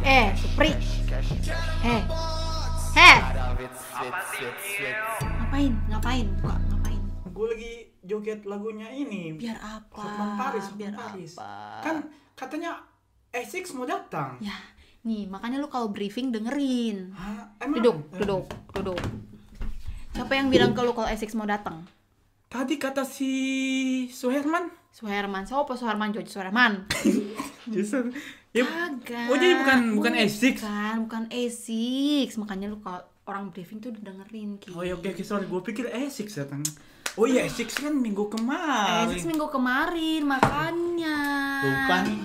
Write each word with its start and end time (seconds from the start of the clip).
Eh, 0.00 0.26
Supri. 0.36 0.70
Eh. 1.84 2.02
Heh. 2.96 3.18
Ngapain? 5.20 5.72
Ngapain? 5.88 6.26
Kok 6.40 6.56
ngapain? 6.68 7.02
Gue 7.30 7.46
lagi 7.52 7.72
joget 8.04 8.42
lagunya 8.44 8.88
ini. 8.90 9.36
Biar 9.36 9.56
apa? 9.60 10.00
Hotman 10.02 10.30
Paris, 10.36 10.64
Hotman 10.68 10.78
Biar 10.78 10.92
Paris. 10.92 11.32
apa? 11.38 11.52
Kan 11.84 11.96
katanya 12.34 12.70
Essex 13.30 13.70
mau 13.72 13.86
datang. 13.86 14.36
Ya, 14.42 14.56
nih 15.06 15.30
makanya 15.30 15.62
lu 15.62 15.70
kalau 15.70 15.88
briefing 15.94 16.34
dengerin. 16.34 17.14
Hah? 17.14 17.54
Emang? 17.62 17.78
Duduk, 17.78 17.96
duduk, 18.18 18.44
duduk. 18.74 19.00
Siapa 20.10 20.32
yang 20.34 20.50
bilang 20.50 20.74
kalau 20.74 20.90
kalau 20.90 21.06
Essex 21.06 21.32
mau 21.38 21.46
datang? 21.46 21.86
Tadi 22.50 22.74
kata 22.76 23.06
si 23.06 23.30
Suherman. 24.10 24.66
Suherman, 24.90 25.46
siapa 25.46 25.70
Suherman? 25.72 26.10
George 26.10 26.26
Suherman. 26.28 26.82
Justru. 27.70 28.10
Ya, 28.50 28.66
Kagak. 28.66 29.30
Oh 29.30 29.38
jadi 29.38 29.54
bukan 29.56 29.78
bukan 29.94 30.12
Essex. 30.18 30.58
Bukan, 30.58 30.94
bukan 31.06 31.22
Essex. 31.30 32.34
Makanya 32.34 32.66
lu 32.66 32.82
kalau 32.82 32.98
orang 33.24 33.54
briefing 33.54 33.78
tuh 33.78 33.94
dengerin 33.94 34.58
Ki. 34.58 34.74
Oh 34.74 34.82
ya 34.82 34.98
oke 34.98 35.06
oke 35.06 35.22
sorry 35.22 35.46
gue 35.46 35.62
pikir 35.62 35.86
Essex 35.86 36.34
datang. 36.34 36.66
Oh 37.14 37.22
iya 37.22 37.46
Essex 37.46 37.78
kan 37.78 37.94
minggu 37.94 38.26
kemarin. 38.26 39.06
Essex 39.06 39.22
minggu 39.24 39.46
kemarin, 39.46 40.26
makanya. 40.26 41.16
Nih. 42.02 42.18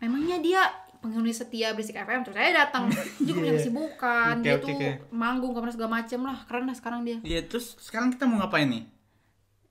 Memangnya 0.00 0.42
dia 0.42 0.62
penghuni 0.98 1.30
setia 1.30 1.70
Berisik 1.70 1.94
FM 1.94 2.26
terus 2.26 2.34
saya 2.34 2.66
datang. 2.66 2.90
Dia 3.22 3.30
punya 3.30 3.54
Iya. 3.54 3.62
kesibukan, 3.62 4.34
Oke, 4.34 4.42
dia 4.42 4.54
oke, 4.58 4.62
tuh 4.66 4.74
oke. 4.74 4.88
manggung 5.14 5.54
ke 5.54 5.58
mana 5.60 5.70
segala 5.70 6.02
macem 6.02 6.18
lah. 6.20 6.42
Keren 6.42 6.66
lah 6.66 6.74
sekarang 6.74 7.06
dia. 7.06 7.22
Iya 7.22 7.46
terus 7.46 7.78
sekarang 7.78 8.10
kita 8.10 8.26
mau 8.26 8.42
ngapain 8.42 8.66
nih? 8.66 8.82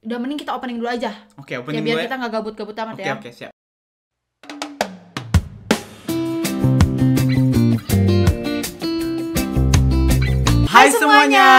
Udah 0.08 0.18
mending 0.18 0.40
kita 0.40 0.56
opening 0.56 0.80
dulu 0.80 0.88
aja. 0.88 1.12
Oke 1.36 1.52
Ya 1.52 1.60
opening 1.60 1.84
biar 1.84 2.00
gue. 2.00 2.06
kita 2.08 2.16
nggak 2.16 2.32
gabut-gabut 2.32 2.72
amat 2.74 2.96
Oke 2.96 3.04
ya. 3.04 3.14
oke 3.20 3.30
siap. 3.30 3.52
Hai 10.88 10.96
semuanya. 10.96 11.50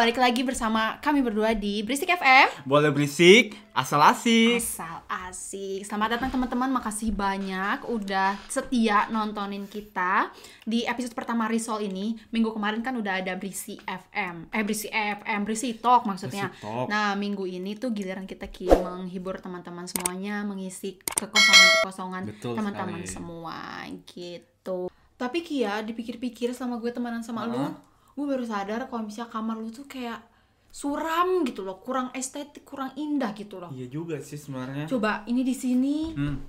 Balik 0.00 0.16
lagi 0.16 0.40
bersama 0.40 0.96
kami 1.04 1.20
berdua 1.20 1.52
di 1.52 1.84
Berisik 1.84 2.08
FM. 2.08 2.64
Boleh 2.64 2.88
berisik, 2.88 3.52
asal 3.76 4.00
asik. 4.00 4.56
Asal 4.56 5.04
asik. 5.28 5.84
Selamat 5.84 6.16
datang 6.16 6.32
teman-teman. 6.32 6.72
Makasih 6.72 7.12
banyak 7.12 7.84
udah 7.84 8.32
setia 8.48 9.12
nontonin 9.12 9.68
kita 9.68 10.32
di 10.64 10.88
episode 10.88 11.12
pertama 11.12 11.52
Risol 11.52 11.84
ini. 11.84 12.16
Minggu 12.32 12.48
kemarin 12.56 12.80
kan 12.80 12.96
udah 12.96 13.20
ada 13.20 13.36
Berisi 13.36 13.76
FM. 13.84 14.48
Eh 14.48 14.64
Berisi 14.64 14.88
FM, 14.88 15.44
Berisi 15.44 15.76
Talk 15.76 16.08
maksudnya. 16.08 16.48
Berisi 16.48 16.64
Talk. 16.64 16.88
Nah, 16.88 17.12
minggu 17.12 17.44
ini 17.44 17.76
tuh 17.76 17.92
giliran 17.92 18.24
kita 18.24 18.48
ki 18.48 18.72
menghibur 18.72 19.36
teman-teman 19.36 19.84
semuanya, 19.84 20.48
mengisi 20.48 20.96
kekosongan-kekosongan 21.20 22.40
teman-teman 22.40 23.04
semua 23.04 23.84
gitu. 24.08 24.88
Tapi 25.20 25.44
Ki 25.44 25.60
ya, 25.60 25.84
dipikir-pikir 25.84 26.56
sama 26.56 26.80
gue 26.80 26.88
temenan 26.88 27.20
sama 27.20 27.44
lu, 27.44 27.54
Hah? 27.54 27.91
Gue 28.12 28.24
baru 28.24 28.44
sadar 28.44 28.86
kalau 28.86 29.02
misalnya 29.02 29.28
kamar 29.28 29.56
lu 29.56 29.68
tuh 29.68 29.86
kayak 29.86 30.20
suram 30.68 31.44
gitu 31.44 31.62
loh, 31.62 31.78
kurang 31.78 32.08
estetik, 32.12 32.62
kurang 32.62 32.92
indah 32.94 33.32
gitu 33.32 33.56
loh. 33.56 33.68
Iya 33.70 33.86
juga 33.86 34.16
sih 34.18 34.36
sebenarnya. 34.36 34.88
Coba 34.88 35.20
ini 35.26 35.42
di 35.42 35.52
sini 35.52 36.10
Hmm. 36.10 36.40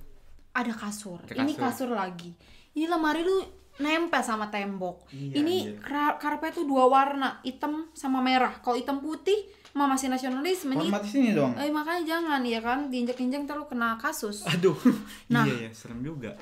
ada 0.51 0.71
kasur. 0.71 1.19
Ada 1.23 1.39
Ini 1.39 1.53
kasur. 1.53 1.87
kasur 1.87 1.89
lagi. 1.91 2.31
Ini 2.71 2.87
lemari 2.87 3.21
lu 3.21 3.43
nempel 3.73 4.21
sama 4.21 4.47
tembok. 4.47 5.09
Iya, 5.09 5.33
ini 5.35 5.55
iya. 5.65 5.75
kar- 5.77 6.17
karpet 6.17 6.55
tuh 6.55 6.63
dua 6.63 6.85
warna, 6.85 7.41
hitam 7.41 7.89
sama 7.91 8.21
merah. 8.21 8.61
Kalau 8.61 8.77
hitam 8.77 9.01
putih 9.01 9.35
mah 9.73 9.89
masih. 9.89 10.13
Hormat 10.13 11.01
di 11.01 11.09
sini 11.09 11.33
dong. 11.33 11.57
Eh 11.57 11.73
makanya 11.73 12.05
jangan 12.05 12.45
ya 12.45 12.61
kan 12.61 12.87
diinjek-injek 12.87 13.43
ntar 13.43 13.57
lu 13.57 13.65
kena 13.65 13.97
kasus. 13.97 14.45
Aduh. 14.45 14.77
Nah. 15.33 15.43
Iya 15.43 15.67
ya, 15.67 15.69
serem 15.73 15.99
juga. 15.99 16.37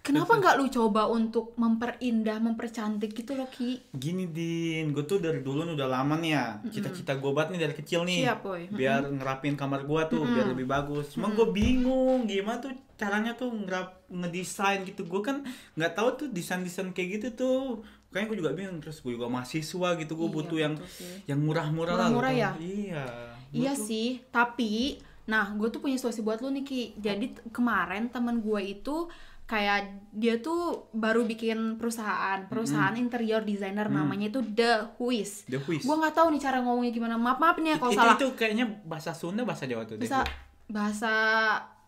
Kenapa 0.00 0.32
nggak 0.34 0.56
lu 0.56 0.66
coba 0.66 1.06
untuk 1.06 1.52
memperindah, 1.54 2.40
mempercantik 2.40 3.12
gitu 3.12 3.36
loh 3.36 3.44
Ki? 3.46 3.76
Gini 3.90 4.24
Din, 4.26 4.90
gue 4.90 5.04
tuh 5.04 5.20
dari 5.20 5.38
dulu 5.38 5.68
udah 5.68 5.86
lama 5.86 6.16
nih 6.16 6.32
ya. 6.32 6.46
Cita-cita 6.66 7.14
gue 7.14 7.30
banget 7.30 7.54
nih 7.54 7.60
dari 7.62 7.74
kecil 7.74 8.00
nih. 8.02 8.24
Siap, 8.24 8.40
boy. 8.40 8.62
Biar 8.72 9.04
ngerapin 9.06 9.54
kamar 9.54 9.84
gue 9.84 10.00
tuh, 10.08 10.24
biar 10.24 10.48
lebih 10.48 10.64
bagus. 10.64 11.12
Cuma 11.12 11.28
gue 11.28 11.44
bingung, 11.46 12.24
gimana 12.24 12.58
tuh 12.58 12.72
caranya 12.96 13.32
tuh 13.34 13.52
ngerap, 13.52 14.08
ngedesain 14.08 14.82
gitu. 14.84 15.04
Gue 15.04 15.20
kan 15.20 15.44
nggak 15.74 15.92
tahu 15.92 16.08
tuh 16.16 16.26
desain-desain 16.28 16.90
kayak 16.90 17.20
gitu 17.20 17.28
tuh. 17.36 17.62
Kayaknya 18.08 18.26
gue 18.26 18.38
juga 18.40 18.50
bingung, 18.52 18.78
terus 18.80 18.98
gue 18.98 19.12
juga 19.12 19.28
mahasiswa 19.28 19.88
gitu. 19.94 20.12
Gue 20.14 20.26
Iya, 20.26 20.34
butuh 20.34 20.58
yang 20.58 20.74
sih. 20.82 21.14
yang 21.26 21.38
murah-murah 21.38 21.94
lah 21.94 22.08
Murah-murah 22.08 22.32
gitu. 22.32 22.40
ya? 22.40 22.50
Iya. 22.58 23.04
Iya 23.50 23.72
tuh- 23.74 23.84
sih, 23.84 24.08
tapi 24.30 24.96
nah 25.26 25.46
gue 25.54 25.68
tuh 25.68 25.78
punya 25.78 25.94
solusi 25.94 26.22
buat 26.22 26.40
lu 26.40 26.50
nih 26.50 26.64
Ki. 26.64 26.82
Jadi 26.96 27.50
kemarin 27.50 28.08
temen 28.08 28.40
gue 28.40 28.60
itu 28.64 29.06
kayak 29.50 29.80
dia 30.12 30.38
tuh 30.38 30.86
baru 30.92 31.22
bikin 31.24 31.74
perusahaan, 31.74 32.46
perusahaan 32.46 32.94
interior 32.94 33.42
designer 33.42 33.90
namanya 33.90 34.28
itu 34.28 34.38
The 34.44 34.94
Whois. 34.94 35.42
The 35.44 35.58
Whois. 35.58 35.82
Gue 35.82 35.96
nggak 35.96 36.14
tahu 36.14 36.30
nih 36.30 36.40
cara 36.40 36.58
ngomongnya 36.60 36.92
gimana. 36.92 37.14
Maaf 37.16 37.36
maaf 37.36 37.58
nih 37.58 37.74
ya 37.74 37.78
kalau 37.78 37.90
itu, 37.90 37.98
salah. 37.98 38.14
itu 38.14 38.26
kayaknya 38.32 38.66
bahasa 38.84 39.10
Sunda, 39.10 39.42
bahasa 39.42 39.66
Jawa 39.66 39.82
tuh 39.84 39.98
Whois. 39.98 40.14
bahasa 40.66 41.12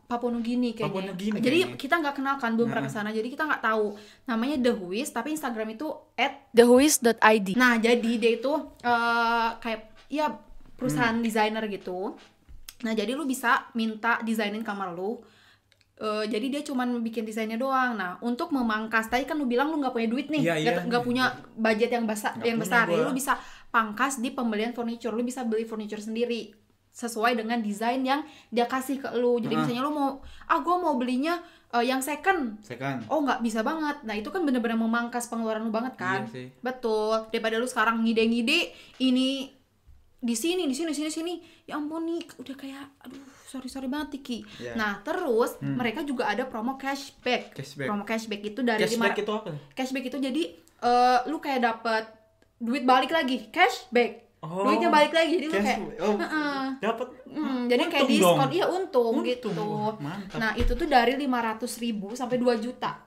Papua 0.04 0.28
Nugini 0.28 0.74
kayaknya. 0.74 0.90
Papua 0.90 1.02
Nugini 1.06 1.38
jadi 1.38 1.58
kayaknya. 1.62 1.78
kita 1.78 1.94
nggak 1.96 2.14
kenal 2.14 2.34
kan, 2.36 2.50
belum 2.52 2.68
pernah 2.68 2.82
Nah. 2.82 2.90
ke 2.90 2.98
sana. 2.98 3.10
Jadi 3.10 3.28
kita 3.28 3.42
nggak 3.44 3.62
tahu 3.62 3.86
namanya 4.24 4.56
The 4.60 4.72
Whois, 4.74 5.08
tapi 5.08 5.28
Instagram 5.30 5.68
itu 5.72 5.86
at 6.14 6.50
thewhois.id 6.52 7.48
Nah, 7.54 7.78
jadi 7.78 8.10
dia 8.18 8.32
itu 8.34 8.52
eh, 8.82 9.48
kayak 9.56 9.80
ya 10.08 10.26
perusahaan 10.74 11.14
Hmm. 11.14 11.22
desainer 11.22 11.64
gitu. 11.66 12.18
Nah, 12.82 12.92
jadi 12.92 13.14
lu 13.14 13.24
bisa 13.24 13.70
minta 13.72 14.18
desainin 14.20 14.60
kamar 14.60 14.90
lu. 14.90 15.22
Eh, 16.00 16.24
jadi 16.26 16.46
dia 16.48 16.62
cuman 16.64 17.04
bikin 17.04 17.22
desainnya 17.28 17.60
doang. 17.60 17.94
Nah, 17.94 18.16
untuk 18.24 18.48
memangkas 18.50 19.12
tadi 19.12 19.28
kan 19.28 19.36
lu 19.36 19.44
bilang 19.44 19.68
lu 19.68 19.78
nggak 19.78 19.92
punya 19.92 20.08
duit 20.08 20.32
nih, 20.32 20.40
Iya, 20.40 20.54
nggak 20.58 20.74
iya. 20.74 20.88
nggak 20.88 21.04
punya 21.04 21.24
budget 21.54 21.90
yang 21.92 22.08
besar, 22.08 22.32
yang 22.42 22.58
besar. 22.58 22.88
Jadi 22.88 23.04
lu 23.04 23.12
bisa 23.12 23.36
pangkas 23.68 24.18
di 24.18 24.32
pembelian 24.32 24.72
furniture. 24.72 25.12
Lu 25.12 25.22
bisa 25.22 25.44
beli 25.44 25.68
furniture 25.68 26.00
sendiri 26.00 26.50
sesuai 26.92 27.40
dengan 27.40 27.60
desain 27.60 28.00
yang 28.02 28.24
dia 28.48 28.64
kasih 28.66 29.04
ke 29.04 29.08
lu. 29.14 29.38
Jadi 29.38 29.52
misalnya 29.52 29.84
lu 29.84 29.92
mau, 29.92 30.10
ah 30.48 30.58
gue 30.64 30.76
mau 30.80 30.96
belinya 30.96 31.38
eh, 31.72 31.84
yang 31.84 32.00
second, 32.00 32.58
Second 32.64 33.06
Oh 33.12 33.22
nggak 33.22 33.44
bisa 33.44 33.60
banget. 33.60 34.00
Nah 34.02 34.16
itu 34.16 34.32
kan 34.32 34.42
bener-bener 34.42 34.80
memangkas 34.80 35.28
pengeluaran 35.28 35.68
lu 35.68 35.72
banget 35.72 35.94
kan. 36.00 36.24
Iya 36.26 36.32
sih. 36.32 36.46
Betul. 36.64 37.28
Daripada 37.30 37.60
lu 37.60 37.68
sekarang 37.68 38.00
ngide-ngide 38.02 38.72
ini 39.04 39.54
di 40.22 40.34
sini, 40.34 40.66
di 40.66 40.74
sini, 40.74 40.90
di 40.90 40.96
sini, 40.98 41.08
di 41.08 41.14
sini. 41.14 41.34
Ya 41.68 41.78
ampun 41.78 42.10
nih, 42.10 42.26
udah 42.42 42.56
kayak 42.58 42.86
aduh 43.06 43.41
sorry 43.52 43.68
sorry 43.68 43.86
banget 43.86 44.16
Ki. 44.18 44.40
Iya. 44.56 44.72
Nah 44.72 44.92
terus 44.98 45.60
mereka 45.60 46.00
juga 46.00 46.24
ada 46.26 46.42
promo 46.42 46.74
cashback. 46.74 47.52
Cashback. 47.52 47.86
Promo 47.86 48.02
cashback 48.02 48.42
itu 48.42 48.60
dari 48.60 48.80
Cashback 48.80 49.12
lima- 49.12 49.20
itu 49.20 49.32
apa? 49.34 49.48
cashback 49.72 50.04
itu 50.06 50.16
jadi 50.18 50.42
eh, 50.80 51.18
lu 51.26 51.36
kayak 51.36 51.60
dapet 51.60 52.04
duit 52.56 52.82
balik 52.82 53.12
lagi 53.12 53.46
cashback. 53.48 54.32
Oh. 54.38 54.66
Duitnya 54.66 54.88
balik 54.88 55.12
lagi 55.12 55.36
jadi 55.36 55.44
lu 55.44 55.54
kayak. 55.54 55.80
Oh, 56.00 56.16
Heeh. 56.16 56.62
dapat 56.80 57.08
Hmm, 57.24 57.64
jadi 57.64 57.86
kayak 57.86 58.10
diskon, 58.10 58.36
dong. 58.38 58.50
iya 58.50 58.66
untung, 58.66 59.14
Untung, 59.14 59.24
gitu. 59.24 59.48
mantap. 59.96 60.36
Nah 60.36 60.52
itu 60.52 60.72
tuh 60.72 60.84
dari 60.84 61.14
500 61.14 61.62
ribu 61.78 62.12
sampai 62.12 62.36
2 62.36 62.58
juta. 62.58 62.98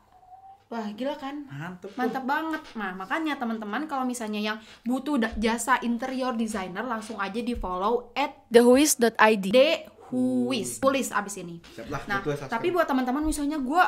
Wah 0.66 0.88
gila 0.90 1.14
kan? 1.14 1.46
Mantep. 1.46 1.88
tuh. 1.88 1.90
Mantap 1.94 2.24
banget. 2.26 2.62
Nah 2.74 2.96
makanya 2.96 3.36
teman-teman 3.36 3.86
kalau 3.86 4.02
misalnya 4.02 4.42
yang 4.42 4.58
butuh 4.82 5.20
jasa 5.36 5.78
interior 5.80 6.34
designer 6.34 6.82
langsung 6.82 7.16
aja 7.18 7.38
di 7.38 7.54
follow 7.54 8.10
at 8.14 8.34
thewhois.id 8.50 9.46
Whois 10.12 10.78
tulis 10.78 11.10
abis 11.10 11.36
ini. 11.40 11.58
Siap 11.72 11.88
lah, 11.88 12.02
Nah 12.06 12.20
tapi 12.46 12.70
buat 12.70 12.86
teman-teman 12.86 13.22
misalnya 13.22 13.58
gue 13.58 13.84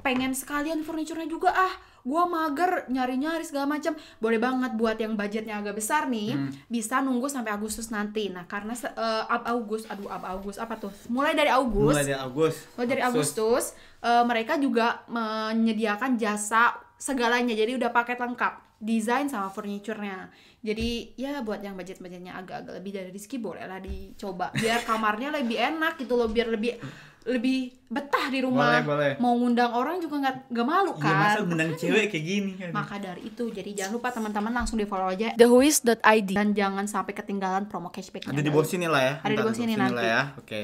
pengen 0.00 0.32
sekalian 0.32 0.80
furniturnya 0.80 1.28
juga 1.28 1.52
ah. 1.52 1.74
Gue 2.00 2.24
mager 2.24 2.88
nyari-nyari 2.88 3.44
segala 3.44 3.68
macam 3.68 3.92
boleh 4.16 4.40
banget 4.40 4.72
buat 4.72 4.96
yang 4.96 5.12
budgetnya 5.14 5.60
agak 5.60 5.76
besar 5.76 6.08
nih 6.08 6.32
Hmm. 6.32 6.48
bisa 6.64 6.96
nunggu 6.98 7.28
sampai 7.28 7.52
Agustus 7.52 7.92
nanti. 7.92 8.32
Nah 8.32 8.48
karena 8.48 8.72
eh, 8.72 8.88
ab 9.28 9.44
Agustus 9.44 9.84
aduh 9.86 10.08
ab 10.08 10.24
Agustus 10.24 10.56
apa 10.58 10.80
tuh? 10.80 10.88
Mulai 11.06 11.36
dari 11.36 11.52
Agustus 11.52 11.92
Mulai 11.92 12.06
dari 12.06 12.16
Agustus. 12.16 12.56
mulai 12.72 12.88
dari 12.88 13.02
Agustus. 13.04 13.64
Eh, 14.00 14.24
mereka 14.24 14.56
juga 14.56 15.04
menyediakan 15.06 16.16
jasa 16.16 16.72
segalanya. 16.96 17.52
Jadi 17.52 17.76
udah 17.76 17.92
paket 17.92 18.16
lengkap 18.16 18.52
desain 18.80 19.28
sama 19.28 19.52
furniturnya 19.52 20.32
jadi 20.60 20.88
ya 21.14 21.40
buat 21.40 21.58
yang 21.58 21.72
budget-budgetnya 21.72 22.36
agak-agak 22.36 22.72
lebih 22.76 22.92
dari 22.92 23.08
Rizky 23.10 23.36
boleh 23.36 23.64
lah 23.64 23.78
dicoba 23.78 24.52
biar 24.52 24.84
kamarnya 24.88 25.32
lebih 25.32 25.56
enak 25.56 25.96
gitu 25.96 26.14
loh 26.14 26.26
biar 26.26 26.48
lebih 26.48 26.76
lebih 27.22 27.76
betah 27.86 28.28
di 28.28 28.40
rumah 28.40 28.80
Boleh, 28.80 28.84
boleh. 28.86 29.12
mau 29.16 29.36
ngundang 29.36 29.68
orang 29.70 30.00
juga 30.00 30.16
nggak 30.18 30.36
nggak 30.48 30.66
malu 30.66 30.90
Iya 30.90 31.02
kan 31.02 31.14
masa 31.14 31.40
undang 31.42 31.72
cewek 31.80 32.04
kayak 32.08 32.24
gini 32.24 32.52
kan. 32.56 32.70
maka 32.72 32.96
dari 32.96 33.22
itu 33.26 33.44
jadi 33.46 33.70
jangan 33.74 33.92
lupa 33.92 34.08
teman-teman 34.08 34.52
langsung 34.54 34.76
di 34.76 34.84
follow 34.84 35.04
aja 35.06 35.36
thewhois.id 35.36 36.28
dan 36.30 36.48
jangan 36.52 36.84
sampai 36.84 37.12
ketinggalan 37.12 37.64
promo 37.64 37.88
cashbacknya 37.88 38.32
Ada 38.32 38.40
di 38.40 38.48
bawah 38.48 38.64
sini 38.64 38.84
lah 38.84 39.00
ya. 39.00 39.14
Ada 39.20 39.32
di 39.32 39.38
bawah 39.38 39.52
sini 39.54 39.72
nanti. 39.76 39.96
lah 39.96 40.04
ya. 40.06 40.22
Oke. 40.34 40.62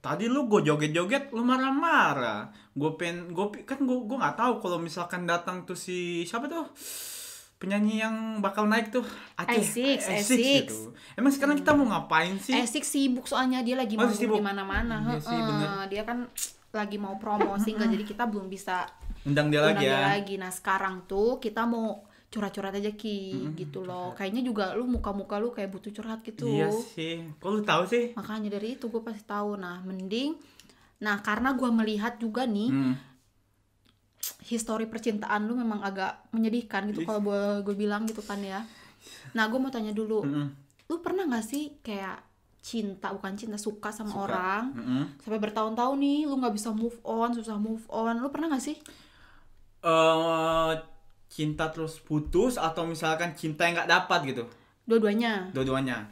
Tadi 0.00 0.24
lu 0.26 0.44
gue 0.46 0.64
joget-joget 0.64 1.28
lu 1.30 1.44
marah-marah. 1.44 2.48
Gue 2.72 2.96
pen 2.96 3.28
gue 3.28 3.46
kan 3.62 3.78
gue 3.78 3.98
gue 4.00 4.16
nggak 4.16 4.34
tahu 4.34 4.52
kalau 4.58 4.78
misalkan 4.78 5.24
datang 5.24 5.62
tuh 5.62 5.76
si 5.76 6.24
siapa 6.24 6.46
tuh? 6.46 6.64
penyanyi 7.60 8.00
yang 8.00 8.16
bakal 8.40 8.64
naik 8.64 8.88
tuh 8.88 9.04
Aceh 9.36 9.60
Esix, 9.60 10.08
Esix 10.08 10.32
Esix. 10.32 10.40
gitu. 10.64 10.78
Emang 11.12 11.28
sekarang 11.28 11.60
kita 11.60 11.76
mau 11.76 11.84
ngapain 11.86 12.40
sih? 12.40 12.56
Esik 12.56 12.80
sibuk 12.80 13.28
soalnya 13.28 13.60
dia 13.60 13.76
lagi 13.76 14.00
Oh, 14.00 14.08
sibuk. 14.08 14.40
di 14.40 14.42
mana-mana. 14.42 14.96
Iya 15.04 15.20
sih, 15.20 15.28
Heeh, 15.28 15.44
bener. 15.44 15.68
dia 15.92 16.02
kan 16.02 16.24
lagi 16.72 16.96
mau 16.96 17.20
promo 17.20 17.60
single 17.60 17.84
jadi 17.86 18.00
kita 18.06 18.24
belum 18.24 18.48
bisa 18.48 18.88
Undang 19.28 19.52
dia 19.52 19.60
undang 19.60 19.76
lagi 19.76 19.84
dia 19.84 19.92
ya. 19.92 20.00
lagi. 20.16 20.34
Nah, 20.40 20.48
sekarang 20.48 21.04
tuh 21.04 21.36
kita 21.36 21.68
mau 21.68 22.00
curhat-curhat 22.30 22.72
aja 22.72 22.94
Ki 22.94 23.50
gitu 23.58 23.82
loh. 23.82 24.14
Kayaknya 24.14 24.42
juga 24.42 24.64
lu 24.72 24.86
muka-muka 24.86 25.36
lu 25.36 25.50
kayak 25.50 25.68
butuh 25.68 25.90
curhat 25.90 26.22
gitu. 26.22 26.46
Iya 26.46 26.70
sih. 26.70 27.26
Kok 27.36 27.50
lu 27.50 27.60
tahu 27.60 27.82
sih? 27.84 28.14
Makanya 28.14 28.54
dari 28.54 28.78
itu 28.78 28.86
gue 28.86 29.02
pasti 29.02 29.22
tahu. 29.24 29.58
Nah, 29.58 29.82
mending 29.82 30.38
Nah, 31.00 31.16
karena 31.20 31.56
gua 31.56 31.72
melihat 31.72 32.20
juga 32.20 32.44
nih 32.44 32.68
Hmm. 32.68 32.94
histori 34.44 34.84
percintaan 34.84 35.48
lu 35.48 35.56
memang 35.56 35.80
agak 35.80 36.28
menyedihkan 36.30 36.90
gitu 36.90 37.02
kalau 37.02 37.24
boleh 37.24 37.64
gue 37.64 37.72
bilang 37.72 38.04
gitu 38.04 38.20
kan 38.20 38.36
ya. 38.38 38.60
Nah, 39.32 39.48
gue 39.48 39.56
mau 39.56 39.72
tanya 39.72 39.90
dulu. 39.90 40.20
Mm-mm. 40.20 40.46
Lu 40.86 41.00
pernah 41.00 41.24
gak 41.24 41.40
sih 41.42 41.80
kayak 41.80 42.20
cinta 42.60 43.08
bukan 43.08 43.32
cinta 43.34 43.56
suka 43.56 43.88
sama 43.88 44.12
Suka. 44.12 44.20
orang 44.28 44.62
Mm-mm. 44.76 45.04
sampai 45.16 45.40
bertahun-tahun 45.40 45.96
nih 45.96 46.28
lu 46.28 46.36
nggak 46.36 46.52
bisa 46.52 46.68
move 46.70 47.00
on 47.00 47.32
susah 47.32 47.56
move 47.56 47.80
on 47.88 48.20
lu 48.20 48.28
pernah 48.28 48.52
gak 48.52 48.60
sih 48.62 48.76
Eh, 49.80 50.72
cinta 51.30 51.70
terus 51.70 52.02
putus 52.02 52.58
atau 52.58 52.82
misalkan 52.82 53.32
cinta 53.38 53.62
yang 53.62 53.78
nggak 53.78 53.88
dapat 53.88 54.20
gitu? 54.26 54.44
Dua-duanya. 54.82 55.54
Dua-duanya. 55.54 56.10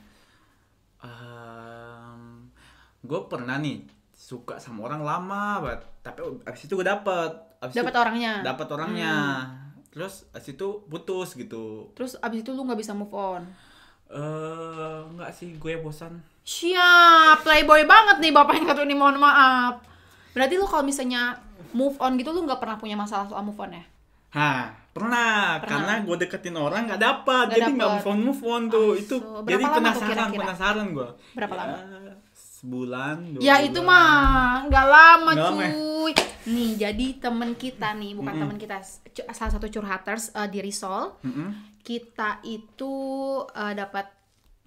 Gue 3.03 3.20
pernah 3.26 3.59
nih 3.59 3.82
suka 4.15 4.62
sama 4.62 4.87
orang 4.87 5.03
lama 5.03 5.43
banget. 5.67 5.82
Tapi 6.06 6.19
abis 6.47 6.70
itu 6.70 6.79
gue 6.79 6.87
dapet. 6.87 7.35
Abis 7.59 7.75
dapat 7.75 7.91
itu 7.91 8.00
orangnya? 8.00 8.32
Dapat 8.47 8.67
orangnya. 8.70 9.15
Terus 9.91 10.31
abis 10.31 10.55
itu 10.55 10.69
putus 10.87 11.35
gitu. 11.35 11.91
Terus 11.99 12.15
abis 12.23 12.47
itu 12.47 12.55
lu 12.55 12.62
nggak 12.62 12.79
bisa 12.79 12.94
move 12.94 13.11
on? 13.11 13.43
Eh 14.06 14.99
nggak 15.19 15.35
sih 15.35 15.59
gue 15.59 15.82
bosan. 15.82 16.23
Siap 16.47 17.43
playboy 17.43 17.82
banget 17.91 18.23
nih 18.23 18.31
bapak 18.31 18.55
yang 18.62 18.70
satu 18.70 18.87
ini 18.87 18.94
mohon 18.94 19.19
maaf. 19.19 19.82
Berarti 20.31 20.55
lu 20.55 20.65
kalau 20.70 20.87
misalnya 20.87 21.35
move 21.75 21.99
on 21.99 22.15
gitu 22.15 22.31
lu 22.31 22.47
nggak 22.47 22.62
pernah 22.62 22.79
punya 22.79 22.94
masalah 22.94 23.26
soal 23.26 23.43
move 23.43 23.59
on 23.59 23.75
ya 23.75 23.85
Hah, 24.31 24.61
pernah, 24.91 25.57
Pernah. 25.57 25.65
karena 25.65 25.93
gue 26.03 26.17
deketin 26.19 26.55
orang 26.55 26.85
nggak 26.85 27.01
dapat, 27.01 27.45
jadi 27.51 27.71
nggak 27.71 27.91
move 27.95 28.07
on 28.07 28.19
move 28.21 28.43
on 28.45 28.63
tuh, 28.67 28.91
Ah, 28.91 28.99
itu 28.99 29.17
so, 29.17 29.41
berapa 29.41 29.51
jadi 29.51 29.65
lama 29.65 29.77
penasaran, 29.79 30.09
kira-kira? 30.09 30.41
penasaran 30.43 30.87
gue. 30.91 31.09
Berapa 31.33 31.55
lama? 31.55 31.77
Sebulan. 32.35 33.17
dua 33.31 33.41
ya 33.41 33.55
bulan. 33.55 33.69
itu 33.69 33.81
mah 33.81 34.11
nggak 34.65 34.87
lama 34.89 35.31
lama 35.31 35.63
ya? 35.63 35.71
cuy 35.71 36.13
nih 36.49 36.71
jadi 36.77 37.07
temen 37.21 37.55
kita 37.55 37.89
nih 37.95 38.13
bukan 38.13 38.33
Mm-mm. 38.33 38.43
temen 38.43 38.59
kita 38.59 38.77
salah 39.29 39.53
satu 39.53 39.69
curhaters 39.69 40.33
eh, 40.33 40.49
di 40.49 40.59
Risol 40.59 41.15
Mm-mm. 41.21 41.49
kita 41.81 42.43
itu 42.43 42.93
eh, 43.49 43.75
dapat 43.75 44.11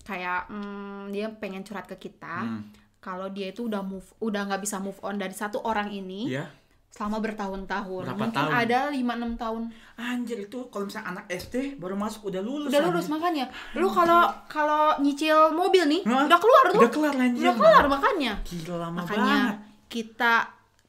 kayak 0.02 0.48
mm, 0.48 1.12
dia 1.12 1.28
pengen 1.31 1.62
curhat 1.62 1.84
ke 1.86 2.00
kita 2.00 2.38
Hmm. 2.42 2.63
kalau 2.98 3.28
dia 3.28 3.50
itu 3.50 3.68
udah 3.68 3.81
move 3.81 4.08
udah 4.19 4.42
nggak 4.42 4.62
bisa 4.62 4.78
move 4.78 4.98
on 5.02 5.18
dari 5.18 5.34
satu 5.34 5.60
orang 5.60 5.90
ini 5.90 6.31
Iya. 6.31 6.48
Selama 6.91 7.17
bertahun-tahun 7.19 8.03
Berapa 8.03 8.19
mungkin 8.19 8.35
tahun? 8.38 8.51
ada 8.53 8.79
5-6 8.89 8.99
tahun 9.38 9.61
Anjir 9.97 10.38
itu 10.41 10.59
kalau 10.67 10.85
misalnya 10.85 11.07
anak 11.09 11.25
SD 11.29 11.55
baru 11.77 11.95
masuk 11.95 12.27
udah 12.27 12.41
lulus. 12.41 12.67
udah 12.67 12.81
lulus 12.83 13.05
anjir. 13.05 13.13
makanya 13.13 13.45
lu 13.73 13.88
kalau 13.88 14.21
kalau 14.45 14.83
nyicil 14.99 15.38
mobil 15.51 15.88
nih 15.88 16.01
Hah? 16.03 16.27
udah 16.27 16.35
keluar 16.38 16.63
tuh 16.67 16.77
Udah 16.77 16.91
kelar 16.91 17.15
anjir. 17.17 17.41
udah 17.41 17.55
kelar 17.55 17.85
makanya 17.88 18.33
Gila 18.43 18.75
lama 18.77 18.97
makanya 18.99 19.23
banget. 19.23 19.55
kita 19.88 20.33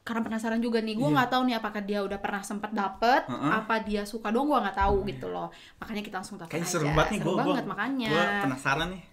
karena 0.03 0.19
penasaran 0.21 0.59
juga 0.59 0.77
nih 0.77 0.93
gue 0.93 1.05
Iya. 1.05 1.15
nggak 1.15 1.29
tahu 1.31 1.41
nih 1.45 1.55
apakah 1.55 1.81
dia 1.81 1.99
udah 2.01 2.19
pernah 2.19 2.41
sempat 2.41 2.71
dapet 2.71 3.23
Heeh. 3.23 3.51
apa 3.53 3.75
dia 3.79 4.03
suka 4.03 4.27
dong 4.27 4.45
gue 4.45 4.59
nggak 4.59 4.75
tahu 4.75 5.07
gitu 5.07 5.27
loh 5.27 5.47
makanya 5.79 6.03
kita 6.03 6.15
langsung 6.19 6.35
telepon 6.35 6.51
Kayaknya 6.51 6.67
aja 6.67 6.75
seru 6.75 6.87
banget 6.89 7.07
nih 7.07 7.19
seru 7.21 7.31
banget 7.33 7.63
makanya 7.63 8.09
Gue 8.11 8.25
penasaran 8.43 8.87
nih. 8.91 9.03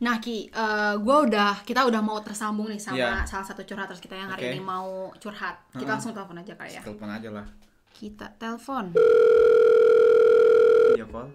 Nah 0.00 0.16
ki 0.16 0.48
gue 0.96 1.16
udah 1.22 1.60
kita 1.60 1.84
udah 1.84 2.00
mau 2.00 2.18
tersambung 2.18 2.66
nih 2.66 2.76
sama 2.76 2.96
Iya. 2.96 3.24
salah 3.24 3.44
satu 3.44 3.62
curhaters 3.62 3.98
kita 3.98 4.14
yang 4.14 4.28
hari 4.28 4.46
Oke. 4.46 4.50
ini 4.50 4.58
mau 4.62 5.10
curhat 5.14 5.54
kita 5.70 5.78
Heeh. 5.78 5.90
langsung 5.90 6.10
telepon 6.10 6.36
aja 6.36 6.52
kali 6.54 6.70
ya 6.72 6.80
Telepon 6.80 7.08
aja 7.10 7.28
lah. 7.30 7.46
kita 7.92 8.26
telepon 8.34 8.84
Iya 10.90 11.04
call. 11.04 11.28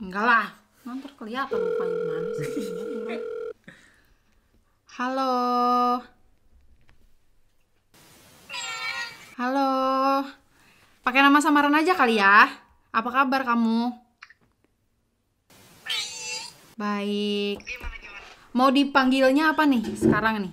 enggak 0.00 0.24
lah 0.24 0.46
nanti 0.82 1.06
kelihatan 1.12 1.54
mukanya 1.54 1.94
gimana 1.94 2.28
sih 2.34 2.48
halo 4.96 5.32
halo 9.34 9.70
pakai 11.02 11.20
nama 11.20 11.38
samaran 11.38 11.74
aja 11.74 11.92
kali 11.92 12.16
ya 12.16 12.46
apa 12.88 13.08
kabar 13.10 13.42
kamu 13.42 13.90
baik 16.74 17.58
mau 18.52 18.68
dipanggilnya 18.68 19.52
apa 19.52 19.64
nih 19.64 19.82
sekarang 19.94 20.34
nih 20.42 20.52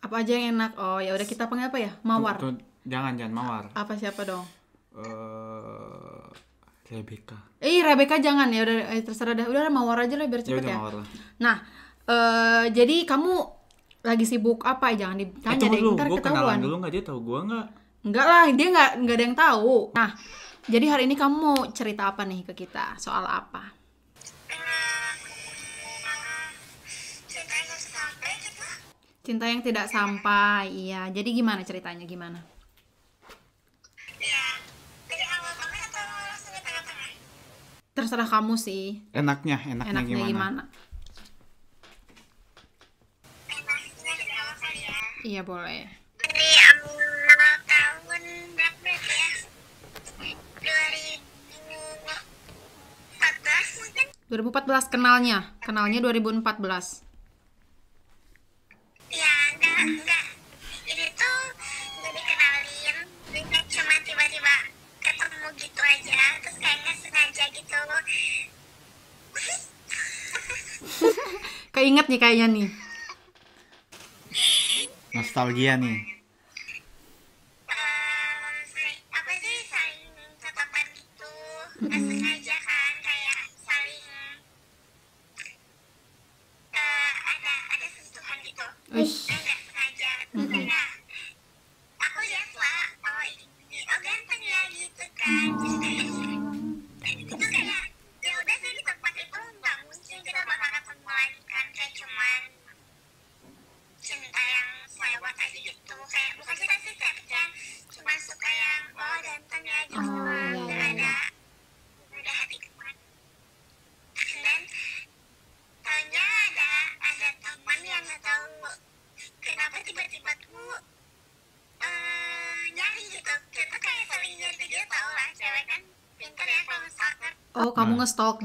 apa 0.00 0.14
aja 0.16 0.32
yang 0.32 0.56
enak 0.56 0.72
oh 0.74 0.98
ya 0.98 1.12
udah 1.12 1.26
kita 1.26 1.46
panggil 1.46 1.68
apa 1.68 1.78
ya 1.80 1.92
mawar 2.00 2.38
Tuh, 2.38 2.54
jangan 2.82 3.12
jangan 3.14 3.34
mawar. 3.34 3.64
apa 3.72 3.92
siapa 3.94 4.22
dong 4.24 4.46
Eh 4.98 6.26
Rebecca. 6.90 7.36
Eh 7.60 7.78
Rebecca 7.78 8.16
jangan 8.16 8.48
ya 8.48 8.64
udah 8.64 8.76
eh, 8.90 9.04
terserah 9.04 9.30
dah 9.32 9.44
udah 9.44 9.68
mawar 9.68 10.00
aja 10.00 10.16
lah 10.16 10.24
biar 10.24 10.40
Ya 10.40 10.46
cepet 10.48 10.64
ya. 10.64 10.74
mawar 10.74 10.94
lah. 10.96 11.06
Nah 11.38 11.56
eh 12.02 12.64
jadi 12.72 13.04
kamu 13.04 13.30
lagi 14.00 14.24
sibuk 14.24 14.64
apa? 14.64 14.96
Jangan 14.96 15.14
Eh, 15.14 15.28
ditanya 15.28 15.54
tunggu 15.60 15.68
deh 15.68 15.78
dulu, 15.78 15.94
ntar 15.94 16.06
gue 16.08 16.18
kenalan 16.18 16.58
dulu 16.58 16.74
nggak 16.80 16.90
dia 16.90 17.02
tahu 17.04 17.18
gue 17.20 17.38
nggak? 17.44 17.66
Enggak 18.00 18.26
lah 18.26 18.44
dia 18.50 18.66
nggak 18.72 18.90
nggak 18.98 19.14
ada 19.14 19.22
yang 19.22 19.36
tahu. 19.36 19.76
Nah 19.92 20.10
jadi 20.68 20.86
hari 20.92 21.08
ini 21.08 21.16
kamu 21.16 21.36
mau 21.36 21.58
cerita 21.72 22.12
apa 22.12 22.28
nih 22.28 22.44
ke 22.44 22.52
kita 22.52 23.00
soal 23.00 23.24
apa? 23.24 23.72
Cinta 29.24 29.44
yang 29.44 29.60
tidak 29.60 29.92
sampai, 29.92 30.72
iya. 30.72 31.08
Jadi 31.12 31.36
gimana 31.36 31.60
ceritanya 31.60 32.08
gimana? 32.08 32.40
Terserah 37.92 38.28
kamu 38.30 38.54
sih. 38.56 39.04
Enaknya, 39.12 39.58
enaknya, 39.68 39.92
Enaknya 39.92 40.16
gimana? 40.16 40.30
gimana? 40.30 40.62
Iya 45.26 45.42
boleh. 45.42 45.82
Dari 45.82 45.92
awal 45.92 46.07
2014 54.28 54.28
mungkin? 54.28 54.36
2014 54.52 54.92
kenalnya, 54.92 55.56
kenalnya 55.64 56.04
2014. 56.04 57.00
Ya 59.08 59.32
enggak, 59.56 59.88
enggak 59.88 60.24
Ini 60.84 61.16
tuh 61.16 61.40
nggak 61.96 62.12
dikenalin 62.12 63.08
Dia 63.32 63.60
cuma 63.72 63.96
tiba-tiba 64.04 64.68
ketemu 65.00 65.48
gitu 65.56 65.80
aja 65.80 66.20
Terus 66.44 66.60
kayak 66.60 66.76
nggak 66.84 66.96
sengaja 67.00 67.48
gitu 67.56 67.72
Keinget 71.78 72.10
nih 72.10 72.18
kayaknya 72.20 72.46
nih. 72.52 72.68
Nostalgia 75.14 75.78
nih. 75.78 76.17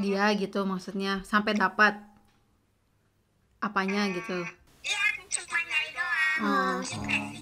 dia 0.03 0.25
gitu 0.35 0.59
maksudnya 0.67 1.23
sampai 1.23 1.55
dapat 1.55 1.95
apanya 3.63 4.11
gitu 4.11 4.43
Iya, 4.83 5.03
cuma 5.31 5.57
nyari 5.63 5.89
doang 5.95 6.43
oh. 6.43 7.32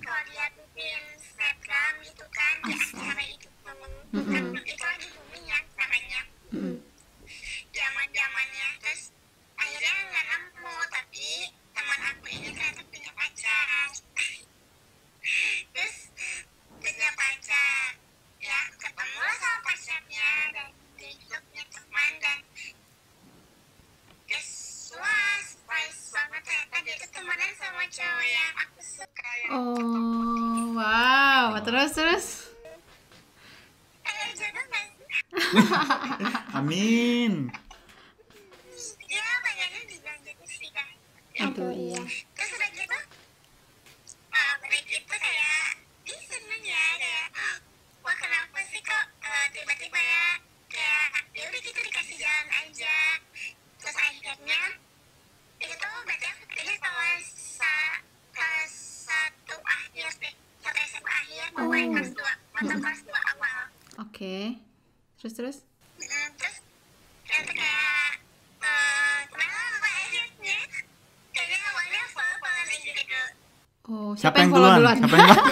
Oh, 73.92 74.16
siapa, 74.16 74.40
siapa 74.40 74.48
yang, 74.48 74.52
follow 74.56 74.72
duluan? 74.72 74.80
duluan? 74.80 74.98
Siapa 75.04 75.16
yang 75.20 75.28
duluan? 75.28 75.52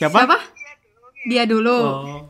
Siapa? 0.00 0.16
Siapa? 0.24 0.38
Dia 1.28 1.44
dulu. 1.44 1.76
Oh. 1.76 2.29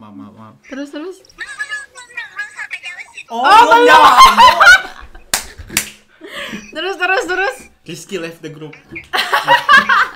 maaf 0.00 0.12
maaf 0.14 0.32
maaf, 0.32 0.32
maaf. 0.36 0.54
terus 0.68 0.90
terus? 0.92 1.16
Oh, 3.26 3.42
oh 3.42 3.62
belum. 3.66 4.02
terus 6.76 6.94
terus 6.94 7.24
terus? 7.26 7.56
Rizky 7.86 8.18
left 8.22 8.42
the 8.42 8.50
group. 8.50 8.76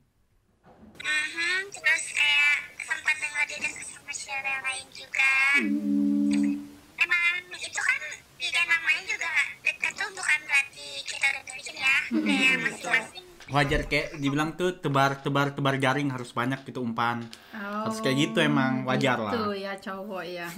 wajar 13.51 13.85
kayak 13.85 14.15
dibilang 14.17 14.55
tuh 14.55 14.79
tebar-tebar 14.79 15.51
tebar 15.51 15.75
jaring 15.75 16.07
harus 16.09 16.31
banyak 16.31 16.63
gitu 16.63 16.79
umpan. 16.79 17.27
Oh, 17.51 17.91
harus 17.91 17.99
kayak 17.99 18.17
gitu 18.31 18.39
oh, 18.39 18.47
emang 18.47 18.87
wajar 18.87 19.19
gitu 19.19 19.27
lah. 19.27 19.33
Itu 19.35 19.47
ya 19.59 19.73
cowok 19.77 20.23
ya. 20.25 20.47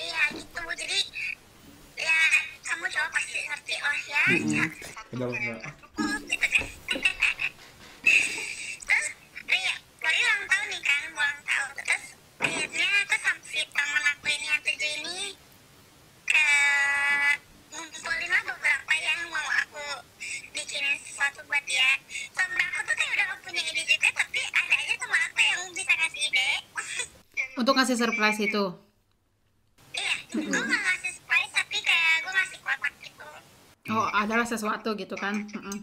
Iya 0.00 0.22
gitu 0.32 0.62
jadi 0.64 0.98
ya 2.00 2.20
kamu 2.64 2.88
cowok 2.88 3.10
pasti 3.12 3.38
ngerti 3.44 3.74
oh 3.76 3.96
ya. 4.08 4.22
Benar 5.12 5.28
benar. 5.28 5.58
ngasih 27.80 27.96
surprise 27.96 28.36
itu? 28.44 28.64
Iya, 29.96 30.14
gue 30.36 30.44
gak 30.52 30.68
ngasih 30.84 31.12
surprise 31.16 31.52
tapi 31.56 31.76
kayak 31.80 32.14
gue 32.20 32.32
ngasih 32.36 32.58
kotak 32.60 32.94
gitu. 33.00 33.28
Oh, 33.96 34.06
adalah 34.12 34.44
sesuatu 34.44 34.92
gitu 35.00 35.16
kan? 35.16 35.48
Mm 35.48 35.60
-mm. 35.64 35.78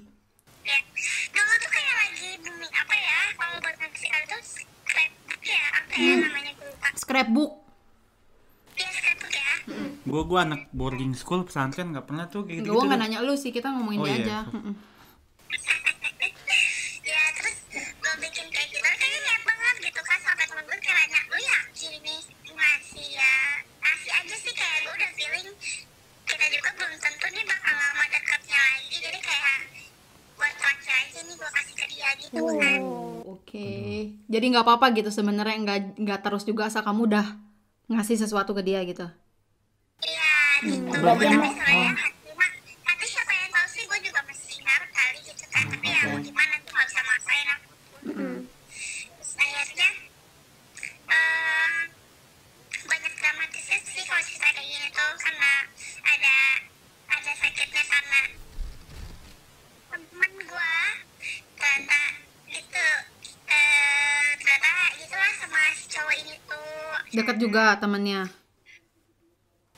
Dulu 1.34 1.54
tuh 1.58 1.72
kayak 1.74 1.96
lagi 1.98 2.30
apa 2.70 2.96
ya? 2.96 3.22
Kalau 3.34 3.56
buat 3.66 3.76
ngasih 3.82 4.10
tuh 4.30 4.42
scrapbook 4.46 5.42
ya, 5.42 5.64
apa 5.74 5.92
ya 5.98 6.14
hmm. 6.14 6.22
namanya? 6.22 6.52
Lupa. 6.62 6.88
Scrapbook. 6.94 7.52
Iya, 8.78 8.90
Gue 10.06 10.22
ya. 10.22 10.30
gue 10.30 10.40
anak 10.40 10.62
boarding 10.70 11.18
school 11.18 11.42
pesantren 11.50 11.98
nggak 11.98 12.06
pernah 12.06 12.30
tuh 12.30 12.46
kayak 12.46 12.62
gitu. 12.62 12.78
Gue 12.78 12.86
nggak 12.86 13.02
nanya 13.02 13.26
lu 13.26 13.34
sih, 13.34 13.50
kita 13.50 13.74
ngomongin 13.74 14.00
oh, 14.00 14.06
dia 14.06 14.14
iya. 14.14 14.22
aja. 14.22 14.40
Mm. 14.54 14.74
Nggak 34.58 34.66
apa-apa 34.66 34.90
gitu 34.98 35.14
sebenarnya 35.14 35.54
nggak 35.62 36.02
nggak 36.02 36.20
terus 36.26 36.42
juga 36.42 36.66
asal 36.66 36.82
kamu 36.82 37.14
udah 37.14 37.26
ngasih 37.94 38.18
sesuatu 38.18 38.58
ke 38.58 38.66
dia 38.66 38.82
gitu. 38.82 39.06
iya 40.02 40.34
gitu 40.66 40.98
Berarti 40.98 41.30
sebenarnya 41.30 42.17
juga 67.58 67.82
temennya. 67.82 68.22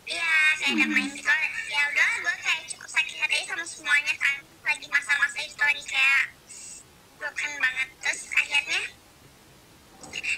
Iya, 0.03 0.35
kayak 0.59 0.83
ada 0.83 0.85
main 0.91 1.07
gitu. 1.15 1.31
Ya 1.71 1.81
udah, 1.95 2.11
gue 2.27 2.35
kayak 2.43 2.61
cukup 2.75 2.91
sakit 2.91 3.15
hati 3.23 3.47
sama 3.47 3.63
semuanya 3.63 4.11
kan. 4.19 4.35
Lagi 4.67 4.83
masa-masa 4.91 5.39
itu 5.39 5.63
lagi 5.63 5.83
kayak 5.87 6.27
broken 7.15 7.51
banget. 7.55 7.87
Terus 8.03 8.19
akhirnya, 8.35 8.81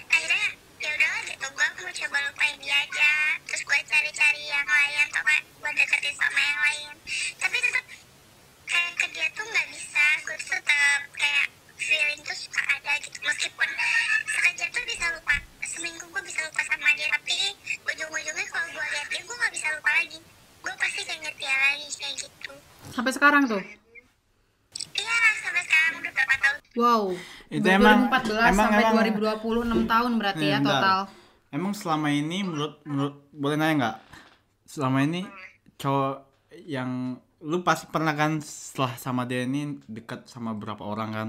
akhirnya 0.06 0.46
ya 0.86 0.88
udahlah 0.94 1.22
gitu. 1.26 1.46
Gue 1.50 1.66
mau 1.66 1.90
coba 1.90 2.18
lupain 2.30 2.56
dia 2.62 2.78
aja. 2.78 3.12
Terus 3.50 3.62
gue 3.66 3.78
cari-cari 3.90 4.42
yang 4.46 4.68
lain, 4.70 4.98
atau 5.10 5.22
gue 5.34 5.70
deketin 5.82 6.14
sama 6.14 6.38
yang 6.46 6.60
lain. 6.62 6.94
Tapi 7.42 7.56
tetap 7.58 7.84
kayak 8.70 8.92
ke 9.02 9.06
dia 9.18 9.26
tuh 9.34 9.44
nggak 9.50 9.66
bisa. 9.74 10.04
Gue 10.30 10.36
tetap 10.38 11.00
kayak 11.18 11.46
feeling 11.74 12.22
tuh 12.22 12.38
suka 12.38 12.62
ada 12.70 12.92
gitu. 13.02 13.18
Meskipun 13.18 13.68
sekejap 14.30 14.68
tuh 14.70 14.84
bisa 14.86 15.10
lupa. 15.18 15.36
Seminggu 15.72 16.04
gue 16.04 16.22
bisa 16.28 16.44
lupa 16.44 16.60
sama 16.68 16.92
dia, 17.00 17.08
bisa 19.62 19.78
lupa 19.78 19.94
lagi. 19.94 20.18
Gue 20.58 20.74
pasti 20.74 21.00
keinget 21.06 21.34
dia 21.38 21.54
lagi 21.54 21.86
kayak 21.94 22.14
gitu. 22.18 22.50
Sampai 22.90 23.12
sekarang 23.14 23.42
tuh. 23.46 23.62
Iya, 24.90 25.18
sampai 25.38 25.62
sekarang 25.62 25.92
udah 26.02 26.10
berapa 26.10 26.34
tahun. 26.34 26.56
Wow. 26.74 27.02
Itu 27.46 27.62
Dari 27.62 27.78
emang- 27.78 28.10
2014 28.10 28.50
emang- 28.50 28.66
sampai 28.66 28.82
emang- 28.82 28.96
2020 28.98 29.62
6 29.62 29.82
tahun 29.86 30.12
berarti 30.18 30.44
ya 30.44 30.58
Bentar. 30.58 30.74
total. 30.74 30.98
Emang 31.54 31.72
selama 31.78 32.08
ini 32.10 32.38
menurut 32.42 32.74
menurut 32.82 33.16
boleh 33.30 33.54
nanya 33.54 33.74
nggak? 33.78 33.96
Selama 34.66 34.98
ini 34.98 35.22
cowok 35.78 36.14
yang 36.66 36.90
lu 37.38 37.62
pasti 37.62 37.86
pernah 37.86 38.18
kan 38.18 38.42
setelah 38.42 38.98
sama 38.98 39.30
dia 39.30 39.46
ini 39.46 39.78
dekat 39.86 40.26
sama 40.26 40.58
beberapa 40.58 40.82
orang 40.82 41.10
kan? 41.14 41.28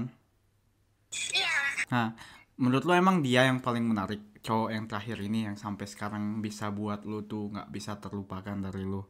Iya, 1.30 1.54
Nah, 1.86 2.18
menurut 2.58 2.82
lu 2.82 2.98
emang 2.98 3.22
dia 3.22 3.46
yang 3.46 3.62
paling 3.62 3.86
menarik 3.86 4.18
cowok 4.44 4.68
yang 4.70 4.84
terakhir 4.84 5.16
ini 5.24 5.48
yang 5.48 5.56
sampai 5.56 5.88
sekarang 5.88 6.44
bisa 6.44 6.68
buat 6.68 7.08
lu 7.08 7.24
tuh 7.24 7.48
nggak 7.48 7.72
bisa 7.72 7.96
terlupakan 7.96 8.52
dari 8.60 8.84
lu? 8.84 9.00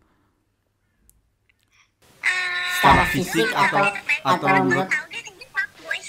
Secara 2.79 3.05
fisik 3.09 3.49
atau 3.51 3.85
atau 4.23 4.47
atau 4.47 4.47
menurut 4.63 4.89
kayaknya 4.89 5.47
fuckboy. 5.51 6.01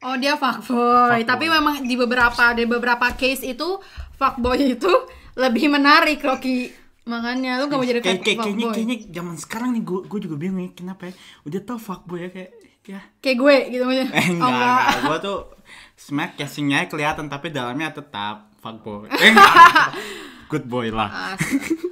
Oh 0.00 0.14
dia 0.16 0.34
fuckboy. 0.34 0.64
Fuckboy. 0.64 1.20
Tapi 1.26 1.44
memang 1.46 1.76
di 1.84 1.94
beberapa 1.94 2.44
di 2.54 2.64
beberapa 2.64 3.06
case 3.12 3.44
itu 3.44 3.78
fuckboy 4.16 4.78
itu 4.78 4.92
lebih 5.36 5.68
menarik 5.68 6.22
Rocky. 6.22 6.72
Makanya 7.04 7.56
lu 7.58 7.68
gak 7.68 7.78
mau 7.80 7.88
jadi 7.88 8.00
kayak, 8.00 8.20
fuck- 8.20 8.24
kayak, 8.24 8.38
kayaknya 8.40 8.64
fuckboy. 8.64 8.74
kayaknya 8.76 8.96
zaman 9.12 9.36
sekarang 9.36 9.70
nih 9.76 9.82
gue 9.82 10.00
gue 10.06 10.20
juga 10.22 10.36
bingung 10.36 10.60
ya 10.60 10.70
kenapa 10.72 11.02
ya 11.08 11.12
udah 11.44 11.60
tau 11.64 11.78
fuckboy 11.80 12.18
ya 12.24 12.30
kayak 12.30 12.50
ya 12.88 13.00
Kayak 13.18 13.36
gue 13.38 13.56
gitu 13.68 13.82
maksudnya. 13.84 14.08
eh 14.10 14.26
Oh, 14.32 14.32
enggak, 14.32 14.48
enggak. 14.48 14.80
enggak. 14.88 15.02
gue 15.04 15.18
tuh 15.20 15.38
smack 15.94 16.30
casingnya 16.34 16.78
kelihatan 16.84 17.26
tapi 17.26 17.46
dalamnya 17.48 17.92
tetap 17.92 18.36
fuckboy 18.58 19.06
eh 19.06 19.28
enggak 19.28 19.92
good 20.50 20.64
boy 20.64 20.88
lah 20.88 21.36
As- 21.36 21.44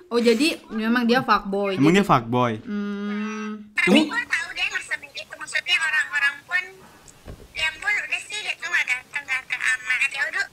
Oh 0.09 0.17
jadi 0.19 0.57
memang 0.71 1.05
dia 1.05 1.21
fuckboy. 1.21 1.77
emang 1.77 1.93
dia 1.93 2.01
fuckboy 2.03 2.57
Hmm, 2.63 3.69
Tapi 3.77 4.01
gue 4.03 4.23
tahu 4.25 4.49
dia 4.51 4.65
nggak 4.65 4.85
sebegitu. 4.87 5.35
Maksudnya 5.37 5.77
orang-orang 5.77 6.35
pun, 6.43 6.63
yang 7.53 7.75
pun 7.77 7.93
udah 7.93 8.21
sih 8.23 8.39
dia 8.39 8.55
tuh 8.57 8.67
nggak 8.67 8.87
ganteng-ganteng 8.87 9.61
amat. 9.61 10.09
Ya 10.09 10.23
udah, 10.25 10.45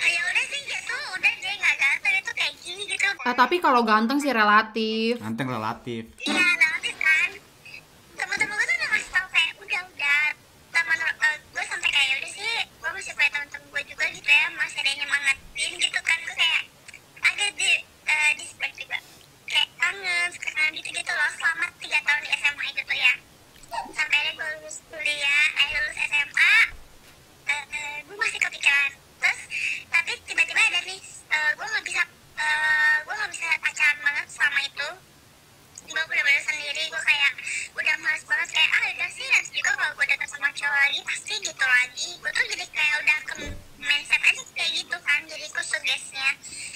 ya 0.00 0.20
udah 0.24 0.44
sih 0.44 0.60
dia 0.64 0.80
tuh 0.82 1.00
udah 1.12 1.32
dia 1.36 1.52
nggak 1.54 1.76
ganteng 1.76 2.14
itu 2.16 2.30
kayak 2.32 2.54
gini 2.58 2.82
gitu. 2.88 3.06
ah, 3.20 3.34
tapi 3.36 3.56
kalau 3.58 3.80
ganteng 3.82 4.18
sih 4.18 4.32
relatif. 4.32 5.12
ganteng 5.18 5.48
relatif 5.50 6.02
Iya, 6.18 6.40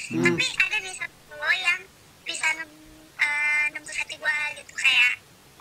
tapi 0.05 0.45
ada 0.61 0.77
nih 0.85 0.95
satu 1.01 1.33
lo 1.33 1.51
yang 1.57 1.81
bisa 2.29 2.45
nem, 2.61 2.69
eh, 3.17 3.65
nembus 3.73 3.97
hati 3.97 4.21
gue 4.21 4.39
gitu 4.61 4.75
kayak 4.77 5.13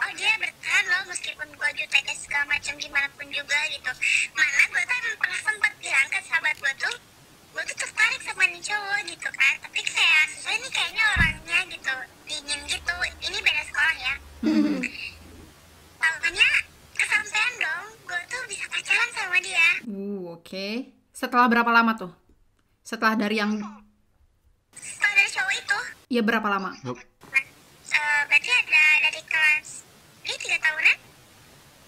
oh 0.04 0.12
dia 0.20 0.36
bertahan 0.36 0.84
loh 0.92 1.04
meskipun 1.08 1.48
gue 1.48 1.70
juteknya 1.80 2.16
segala 2.20 2.44
macam 2.52 2.76
gimana 2.76 3.08
pun 3.16 3.28
juga 3.32 3.56
gitu. 3.72 3.92
Mana 4.36 4.62
gue 4.68 4.82
emang 4.84 5.16
pernah 5.16 5.40
sempat 5.40 5.72
bilang 5.80 6.08
ke 6.12 6.20
sahabat 6.28 6.56
gue 6.60 6.74
tuh 6.76 6.96
gue 7.56 7.64
tuh 7.72 7.78
tertarik 7.88 8.22
sama 8.26 8.44
nih 8.52 8.60
cowok 8.60 9.00
gitu 9.08 9.30
kan. 9.32 9.56
Tapi 9.64 9.80
kayak 9.80 10.26
nih 10.44 10.72
kayaknya 10.76 11.04
orangnya 11.16 11.58
gitu 11.72 11.94
dingin 12.28 12.60
gitu. 12.68 12.96
Ini 13.24 13.38
beda 13.40 13.64
sekolah 13.64 13.96
ya. 13.96 14.14
Tahunya 16.04 16.50
kesampean 17.00 17.54
dong 17.64 17.86
gue 18.12 18.22
tuh 18.28 18.44
bisa 18.52 18.66
pacaran 18.68 19.10
sama 19.16 19.38
dia. 19.40 19.70
Uh, 19.88 20.36
oke. 20.36 20.92
Setelah 21.16 21.48
berapa 21.48 21.72
lama 21.72 21.96
tuh? 21.96 22.12
Setelah 22.84 23.16
dari 23.16 23.40
yang 23.40 23.56
setelah 24.74 25.14
dari 25.16 25.30
cowok 25.32 25.54
itu 25.56 25.80
ya 26.14 26.22
berapa 26.22 26.46
lama? 26.46 26.78
Eh, 26.78 28.22
berarti 28.30 28.50
ada 28.50 28.86
dari 29.10 29.22
kelas 29.26 29.82
ini 30.24 30.36
tiga 30.38 30.58
tahunan 30.62 30.98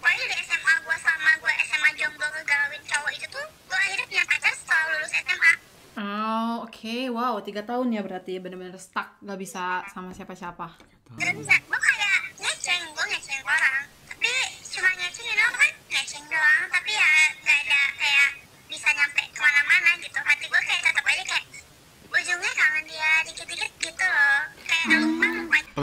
pokoknya 0.02 0.24
dari 0.28 0.42
SMA 0.42 0.74
gue 0.82 0.96
sama 0.98 1.30
gue 1.38 1.52
SMA 1.66 1.90
jomblo 1.94 2.26
ngegalauin 2.30 2.82
cowok 2.84 3.12
itu 3.14 3.26
tuh 3.30 3.46
gue 3.46 3.78
akhirnya 3.78 4.06
punya 4.10 4.24
pacar 4.26 4.52
setelah 4.54 4.84
lulus 4.90 5.14
SMA 5.14 5.52
Oh, 5.96 6.68
oke. 6.68 6.96
Wow, 7.08 7.40
tiga 7.40 7.64
tahun 7.64 7.88
ya 7.88 8.04
berarti 8.04 8.36
bener-bener 8.36 8.76
stuck, 8.76 9.16
nggak 9.24 9.40
bisa 9.40 9.80
sama 9.88 10.12
siapa-siapa. 10.12 10.76
Gak 11.16 11.32
bisa, 11.40 11.56
gue 11.56 11.78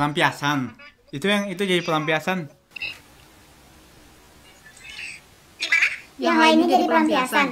pelampiasan 0.04 0.76
itu 1.16 1.32
yang 1.32 1.48
itu 1.48 1.64
jadi 1.64 1.80
pelampiasan 1.80 2.52
Gimana? 5.64 5.88
Yang 6.20 6.38
lainnya 6.44 6.68
jadi 6.76 6.86
pelampiasan. 6.92 7.48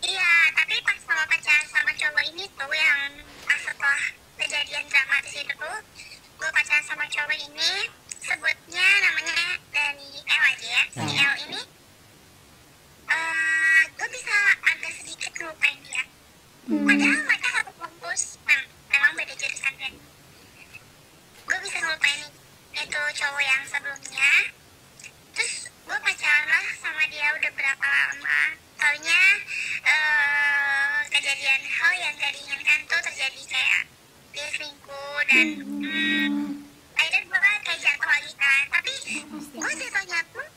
Iya, 0.00 0.32
tapi 0.56 0.74
pas 0.80 0.96
sama 1.04 1.24
pacaran 1.28 1.66
sama 1.68 1.92
cowok 1.92 2.24
ini 2.32 2.44
tuh 2.56 2.72
yang 2.72 3.12
pas 3.44 3.60
setelah 3.60 4.02
kejadian 4.40 4.84
dramatis 4.88 5.34
itu 5.36 5.52
tuh 5.52 5.78
Gue 6.40 6.48
pacaran 6.48 6.84
sama 6.88 7.04
cowok 7.12 7.36
ini 7.36 7.72
sebutnya 8.24 8.86
namanya 9.04 9.40
padahal 16.70 17.20
mereka 17.26 17.48
satu 17.50 17.72
kampus 17.82 18.38
nah, 18.46 18.62
memang 18.94 19.12
beda 19.18 19.34
jurusan 19.34 19.74
kan 19.74 19.92
gue 21.50 21.58
bisa 21.66 21.78
ngelupain 21.82 22.30
itu 22.78 23.00
cowok 23.18 23.42
yang 23.42 23.62
sebelumnya 23.66 24.32
terus 25.34 25.66
gue 25.66 25.98
pacaran 25.98 26.46
lah 26.46 26.66
sama 26.78 27.02
dia 27.10 27.26
udah 27.34 27.50
berapa 27.58 27.88
lama 27.90 28.40
taunya 28.78 29.22
eh, 29.82 30.96
kejadian 31.10 31.62
hal 31.66 31.92
yang 31.98 32.14
gak 32.22 32.32
diinginkan 32.38 32.78
tuh 32.86 33.00
terjadi 33.02 33.42
kayak 33.50 33.82
dia 34.30 34.46
selingkuh 34.54 35.18
dan 35.26 35.46
hmm, 35.58 36.30
akhirnya 36.94 37.20
gue 37.26 37.38
kayak 37.66 37.80
jatuh 37.82 38.08
lagi 38.08 38.32
kan 38.38 38.62
tapi 38.70 38.92
gue 39.58 39.72
jatuhnya 39.74 40.20
tuh 40.30 40.48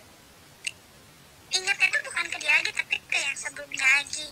ingatnya 1.57 1.87
tuh 1.89 2.01
bukan 2.05 2.25
ke 2.29 2.37
dia 2.37 2.53
lagi 2.53 2.71
tapi 2.73 2.95
ke 3.01 3.17
yang 3.17 3.37
sebelumnya 3.37 3.87
lagi 3.97 4.27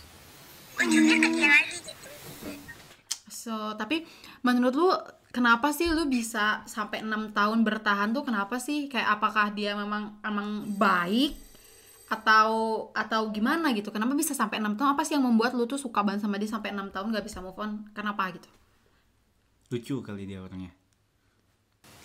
ujungnya 0.78 1.16
ke 1.20 1.28
dia 1.36 1.48
lagi 1.48 1.76
gitu 1.84 2.10
So, 3.42 3.74
tapi 3.74 4.06
menurut 4.46 4.74
lu 4.78 4.88
kenapa 5.34 5.74
sih 5.74 5.90
lu 5.90 6.06
bisa 6.32 6.64
sampai 6.64 7.04
enam 7.04 7.28
tahun 7.36 7.60
bertahan 7.60 8.16
tuh 8.16 8.24
kenapa 8.24 8.56
sih? 8.56 8.88
Kayak 8.88 9.20
apakah 9.20 9.52
dia 9.52 9.76
memang 9.76 10.16
emang 10.24 10.64
baik 10.80 11.36
atau 12.08 12.88
atau 12.96 13.28
gimana 13.28 13.68
gitu? 13.76 13.92
Kenapa 13.92 14.16
bisa 14.16 14.32
sampai 14.32 14.56
enam 14.56 14.72
tahun? 14.72 14.96
Apa 14.96 15.04
sih 15.04 15.20
yang 15.20 15.28
membuat 15.28 15.52
lu 15.52 15.68
tuh 15.68 15.76
suka 15.76 16.00
banget 16.00 16.24
sama 16.24 16.40
dia 16.40 16.48
sampai 16.48 16.72
enam 16.72 16.88
tahun 16.88 17.12
gak 17.12 17.28
bisa 17.28 17.44
move 17.44 17.60
on? 17.60 17.84
Kenapa 17.92 18.32
gitu? 18.32 18.48
lucu 19.72 20.04
kali 20.04 20.28
dia 20.28 20.36
orangnya 20.36 20.68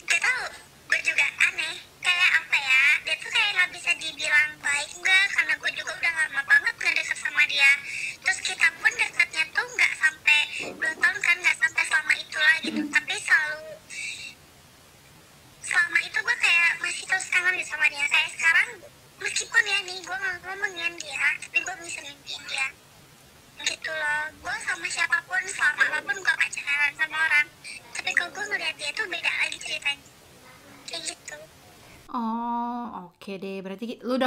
gak 0.08 0.24
tau 0.24 0.44
gue 0.88 1.00
juga 1.04 1.28
aneh 1.52 1.76
kayak 2.00 2.32
apa 2.40 2.56
ya 2.56 2.84
dia 3.04 3.16
tuh 3.20 3.28
kayak 3.28 3.52
nggak 3.60 3.70
bisa 3.76 3.92
dibilang 4.00 4.52
baik 4.64 4.88
enggak 4.96 5.26
karena 5.36 5.54
gue 5.60 5.72
juga 5.76 5.92
udah 6.00 6.14
lama 6.16 6.42
banget 6.48 6.74
nggak 6.80 6.94
deket 6.96 7.18
sama 7.20 7.44
dia 7.52 7.72
terus 8.24 8.40
kita 8.40 8.72
pun 8.80 8.87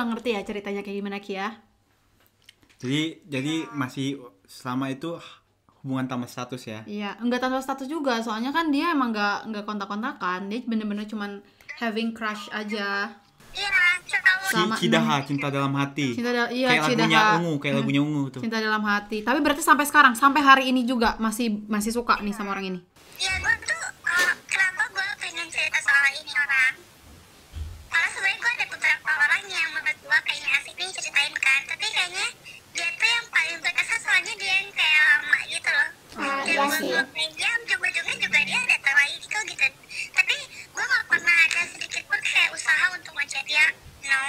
udah 0.00 0.08
ngerti 0.10 0.30
ya 0.30 0.40
ceritanya 0.42 0.80
kayak 0.80 0.96
gimana 0.96 1.18
Kia? 1.18 1.60
jadi 2.76 3.00
jadi 3.22 3.54
masih 3.70 4.16
selama 4.42 4.88
itu 4.88 5.20
hubungan 5.78 6.06
tanpa 6.06 6.24
status 6.24 6.62
ya 6.62 6.80
Iya, 6.84 7.16
enggak 7.18 7.40
tanpa 7.40 7.56
status 7.58 7.84
juga. 7.86 8.16
Soalnya 8.18 8.48
kan 8.50 8.68
dia 8.68 8.90
emang 8.90 9.10
nggak 9.10 9.36
nggak 9.46 9.64
kontak-kontakan. 9.64 10.48
Dia 10.48 10.60
bener-bener 10.62 11.04
cuman 11.04 11.40
having 11.78 12.10
crush 12.10 12.48
aja. 12.50 13.12
iya 13.50 13.68
cowok 14.00 14.46
Ci- 14.46 14.56
Sama 14.56 14.74
Cidaha 14.76 15.16
cinta 15.22 15.46
dalam 15.48 15.74
hati 15.74 16.12
Cinta 16.12 16.30
da- 16.30 16.46
iya, 16.48 16.70
kayak 16.70 16.82
lagunya 16.86 17.06
Cidaha. 17.10 17.36
ungu 17.36 17.52
kayak 17.56 17.72
Hmm. 17.72 17.80
lagunya 17.82 18.00
ungu 18.00 18.22
tuh 18.30 18.40
Cinta 18.40 18.58
dalam 18.58 18.82
hati. 18.82 19.18
Tapi 19.20 19.38
berarti 19.38 19.60
sampai 19.60 19.84
sekarang, 19.84 20.14
sampai 20.14 20.40
hari 20.40 20.64
ini 20.68 20.84
juga 20.84 21.18
masih 21.18 21.66
masih 21.66 21.90
suka 21.90 22.16
nih 22.18 22.30
sama 22.30 22.52
orang 22.52 22.66
ini. 22.68 22.80
Iya 23.16 23.32
gue 23.36 23.52
iya 36.62 36.76
sih. 36.76 36.88
ngelupain 36.90 37.30
dia 37.32 37.50
ujung-ujungnya 37.58 38.14
juga 38.18 38.38
dia 38.42 38.60
datang 38.66 38.94
lagi 38.94 39.14
gitu 39.18 39.38
gitu 39.46 39.66
Tapi 40.10 40.36
gue 40.70 40.84
gak 40.84 41.04
pernah 41.06 41.36
ada 41.46 41.62
sedikit 41.66 42.02
pun 42.04 42.20
kayak 42.20 42.50
usaha 42.50 42.84
untuk 42.92 43.12
ngechat 43.14 43.44
dia 43.44 43.66
No 44.02 44.22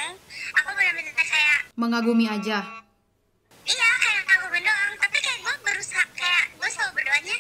Aku 0.58 0.70
benar-benar 0.72 1.16
kayak 1.16 1.60
Mengagumi 1.74 2.26
aja. 2.26 2.60
Iya 3.64 3.90
kayak 3.98 4.24
aku 4.30 4.46
doang 4.54 4.94
Tapi 4.98 5.18
kayak 5.18 5.40
gue 5.42 5.56
berusaha 5.62 6.06
Kayak 6.14 6.44
gue 6.54 6.70
selalu 6.70 6.92
berdoanya 6.96 7.38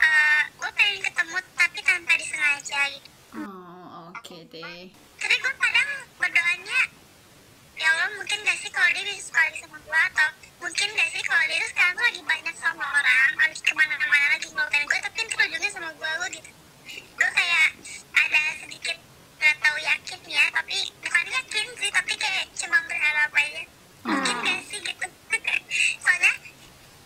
eh 0.00 0.40
Gue 0.56 0.70
pengen 0.72 0.98
ketemu 1.00 1.36
Tapi 1.52 1.78
tanpa 1.80 2.12
disengaja 2.14 2.80
gitu 2.90 3.08
Oh, 3.30 4.10
oke 4.10 4.36
deh. 4.48 4.90
Tapi 5.16 5.34
gue 5.36 5.52
kadang 5.54 5.90
berdoanya 6.16 6.80
Ya 7.80 7.88
Allah 7.96 8.12
mungkin 8.12 8.44
gak 8.44 8.60
sih 8.60 8.68
kalau 8.68 8.92
dia 8.92 9.00
bisa 9.08 9.32
sekali 9.32 9.56
sama 9.56 9.80
gue 9.80 10.00
Atau 10.12 10.28
mungkin 10.60 10.88
gak 10.92 11.08
sih 11.16 11.22
kalau 11.24 11.40
dia 11.48 11.56
tuh 11.64 11.70
sekarang 11.72 11.92
tuh 11.96 12.04
lagi 12.04 12.20
banyak 12.28 12.56
sama 12.60 12.84
orang 12.84 13.30
Lagi 13.40 13.56
ke 13.56 13.72
mana-mana 13.72 14.26
lagi 14.36 14.48
ngelupain 14.52 14.84
gue 14.84 14.98
Tapi 15.00 15.18
ntar 15.24 15.38
ujungnya 15.48 15.70
sama 15.72 15.88
gue 15.96 16.10
gue 16.20 16.28
gitu. 16.36 16.50
Gue 17.16 17.28
kayak 17.32 17.68
ada 18.12 18.42
sedikit 18.60 18.96
Gak 19.40 19.54
tau 19.64 19.76
yakin 19.80 20.20
ya 20.28 20.44
Tapi 20.52 20.76
bukan 20.92 21.24
yakin 21.24 21.66
sih 21.80 21.88
Tapi 21.88 22.12
kayak 22.20 22.44
cuma 22.52 22.78
berharap 22.84 23.32
aja. 23.32 23.62
Mungkin 24.04 24.36
gak 24.44 24.60
sih 24.68 24.80
gitu. 24.84 25.06
Soalnya 26.04 26.32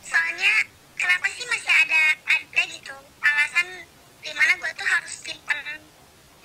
Soalnya 0.03 0.55
Kenapa 0.99 1.27
sih 1.31 1.47
masih 1.47 1.71
ada 1.71 2.03
Ada 2.27 2.63
gitu 2.67 2.97
Alasan 3.23 3.69
Di 4.27 4.35
mana 4.35 4.59
gue 4.59 4.71
tuh 4.75 4.87
harus 4.91 5.15
simpen 5.23 5.84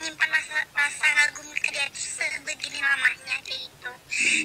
nyimpan 0.10 0.30
rasa 0.34 0.58
rasa 0.74 1.06
kagum 1.06 1.46
ke 1.54 1.70
dia 1.70 1.86
tuh 1.94 2.02
sebegini 2.02 2.82
lamanya 2.82 3.38
kayak 3.46 3.62
gitu. 3.62 3.92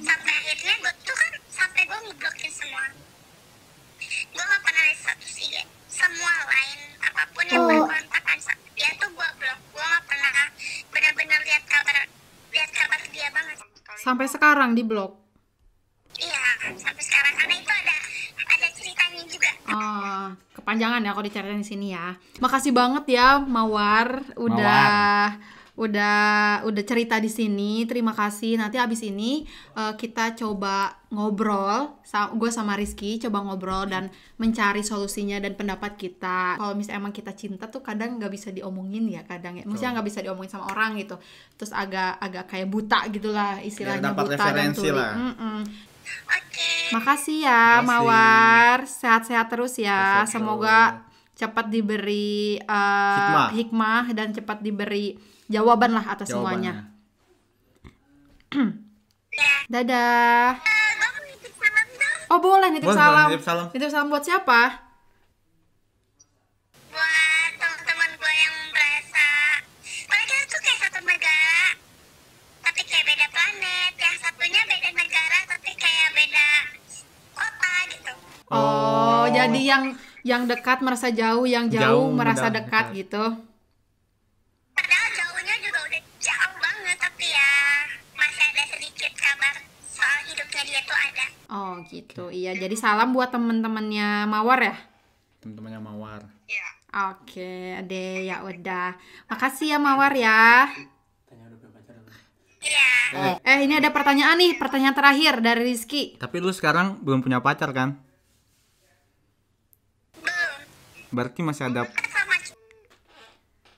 Sampai 0.04 0.32
akhirnya 0.44 0.74
gue 0.76 0.92
tuh 1.00 1.16
kan 1.16 1.32
sampai 1.48 1.82
gue 1.88 1.98
ngeblokin 2.04 2.52
semua. 2.52 2.84
Gue 4.28 4.44
gak 4.44 4.60
pernah 4.60 4.82
lihat 4.84 4.98
status 5.00 5.32
dia 5.40 5.64
semua 5.88 6.32
lain 6.44 6.78
apa 7.00 7.22
pun 7.32 7.44
yang 7.48 7.64
Oh. 7.64 7.68
berkontakan 7.72 8.38
sama 8.44 8.60
dia 8.76 8.92
tuh 9.00 9.08
gue 9.08 9.28
blok. 9.40 9.58
Gue 9.72 9.84
gak 9.88 10.04
pernah 10.04 10.32
benar-benar 10.92 11.40
lihat 11.40 11.64
kabar 11.64 11.96
lihat 12.52 12.70
kabar 12.76 13.00
dia 13.08 13.28
banget. 13.32 13.56
Sampai 14.04 14.26
sekarang 14.28 14.76
di 14.76 14.84
blog. 14.84 15.16
iya 16.14 16.44
sampai 16.76 17.02
sekarang. 17.02 17.34
Karena 17.40 17.54
itu 17.56 17.72
ada 17.72 17.96
ada 18.52 18.66
ceritanya 18.70 19.22
juga. 19.26 19.50
Oh, 19.66 20.24
kepanjangan 20.54 21.02
ya 21.02 21.10
kalau 21.10 21.24
diceritain 21.24 21.58
di 21.58 21.66
sini 21.66 21.86
ya. 21.90 22.14
Makasih 22.38 22.70
banget 22.70 23.04
ya 23.10 23.40
Mawar. 23.42 24.22
Udah 24.38 25.34
udah 25.74 26.62
udah 26.62 26.84
cerita 26.86 27.18
di 27.18 27.26
sini. 27.26 27.82
Terima 27.90 28.14
kasih. 28.14 28.54
Nanti 28.54 28.78
abis 28.78 29.02
ini 29.02 29.42
eh, 29.74 29.94
kita 29.98 30.38
coba 30.38 31.02
ngobrol, 31.10 31.98
gue 32.34 32.50
sama 32.50 32.74
Rizky 32.78 33.18
coba 33.22 33.42
ngobrol 33.42 33.86
dan 33.86 34.10
mencari 34.38 34.86
solusinya 34.86 35.38
dan 35.42 35.58
pendapat 35.58 35.98
kita. 35.98 36.58
Kalau 36.58 36.74
misalnya 36.78 37.02
emang 37.02 37.14
kita 37.14 37.34
cinta 37.34 37.66
tuh 37.66 37.82
kadang 37.82 38.18
nggak 38.22 38.30
bisa 38.30 38.54
diomongin 38.54 39.06
ya 39.10 39.26
kadang 39.26 39.58
ya. 39.58 39.66
Maksudnya 39.66 39.98
nggak 39.98 40.06
bisa 40.06 40.20
diomongin 40.22 40.50
sama 40.54 40.70
orang 40.70 40.94
gitu. 40.98 41.18
Terus 41.58 41.74
agak 41.74 42.22
agak 42.22 42.44
kayak 42.50 42.70
buta 42.70 43.10
gitulah 43.10 43.58
istilahnya 43.58 44.14
dapat 44.14 44.24
buta 44.34 44.46
dan 44.54 44.70
tuli. 44.70 44.90
lah. 44.94 45.12
Mm-mm. 45.14 45.58
oke 46.04 46.70
Makasih 46.94 47.38
ya 47.42 47.82
Makasih. 47.82 47.86
Mawar, 47.90 48.78
sehat-sehat 48.86 49.46
terus 49.50 49.74
ya. 49.82 50.22
Semoga 50.30 51.02
cepat 51.34 51.66
diberi 51.66 52.62
uh, 52.62 53.18
Hikmah. 53.18 53.48
hikmah. 53.58 54.04
dan 54.14 54.30
cepat 54.30 54.62
diberi 54.62 55.33
jawaban 55.46 55.90
lah 55.92 56.04
atas 56.06 56.28
jawabannya 56.28 56.72
semuanya. 56.72 56.92
ya 59.30 59.54
Dadah. 59.72 60.54
Gue 60.54 60.70
mau 61.02 61.20
nitip 61.24 61.52
salam 61.54 61.86
dong 61.90 62.18
Oh 62.28 62.38
boleh 62.38 62.68
nitip 62.70 62.86
Boleh, 62.86 62.96
salam. 62.96 63.14
boleh, 63.24 63.32
nitip 63.32 63.44
salam. 63.44 63.66
Nitip 63.68 63.90
salam 63.90 64.08
buat 64.08 64.22
siapa? 64.22 64.60
buat 66.86 67.50
teman-teman 67.56 68.10
gue 68.14 68.34
yang 68.36 68.54
merasa 68.70 69.26
kita 70.06 70.34
tuh 70.46 70.60
kayak 70.60 70.78
satu 70.80 71.00
negara 71.02 71.64
tapi 72.62 72.80
kayak 72.82 73.04
beda 73.04 73.26
planet 73.28 73.92
yang 73.96 74.16
satunya 74.16 74.60
beda 74.64 74.88
negara 74.92 75.38
tapi 75.48 75.70
kayak 75.74 76.08
beda 76.12 76.48
kota 77.32 77.72
gitu 77.90 78.12
Oh, 78.46 79.26
jadi 79.28 79.60
yang 79.60 79.84
yang 80.22 80.42
dekat 80.46 80.78
merasa 80.78 81.10
jauh, 81.10 81.44
yang 81.44 81.66
jauh, 81.66 81.82
Jauh 81.82 82.08
merasa 82.12 82.46
dekat 82.48 82.62
dekat. 82.88 82.96
gitu. 82.96 83.24
padahal 84.70 85.08
jauhnya 85.10 85.54
juga 85.60 85.78
udah 85.82 86.02
jauh 86.16 86.54
banget 86.56 86.96
tapi 86.96 87.26
ya 87.26 87.50
masih 88.14 88.44
ada 88.46 88.62
sedikit 88.68 89.12
kabar 89.14 89.54
soal 89.84 90.18
hidupnya 90.24 90.62
dia 90.62 90.80
tuh 90.80 90.96
ada 90.96 91.26
Oh 91.74 91.82
gitu. 91.84 92.30
Iya, 92.30 92.54
jadi 92.54 92.74
salam 92.74 93.10
buat 93.10 93.28
temen-temennya 93.28 94.24
Mawar 94.24 94.60
ya. 94.62 94.76
teman-temannya 95.42 95.76
mawar 95.78 96.22
ya 96.46 96.68
Oke, 97.10 97.52
deh 97.84 98.24
ya 98.24 98.40
udah. 98.40 98.94
Makasih 99.26 99.74
ya 99.74 99.78
Mawar 99.78 100.14
ya. 100.14 100.70
iya 102.64 103.38
Eh, 103.44 103.58
ini 103.60 103.74
ada 103.74 103.90
pertanyaan 103.90 104.34
nih, 104.34 104.56
pertanyaan 104.56 104.90
terakhir 104.92 105.38
dari 105.38 105.68
Rizky. 105.68 106.16
tapi 106.16 106.40
lu 106.40 106.48
sekarang 106.48 106.96
belum 106.98 107.20
punya 107.20 107.38
pacar 107.38 107.70
kan 107.70 108.00
belum 110.16 111.12
berarti 111.12 111.40
masih 111.42 111.68
ada 111.68 111.84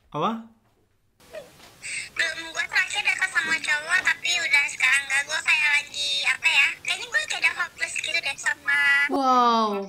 apa 0.08 0.48
gitu 9.06 9.12
deh 9.12 9.14
sama 9.14 9.14
Wow. 9.16 9.88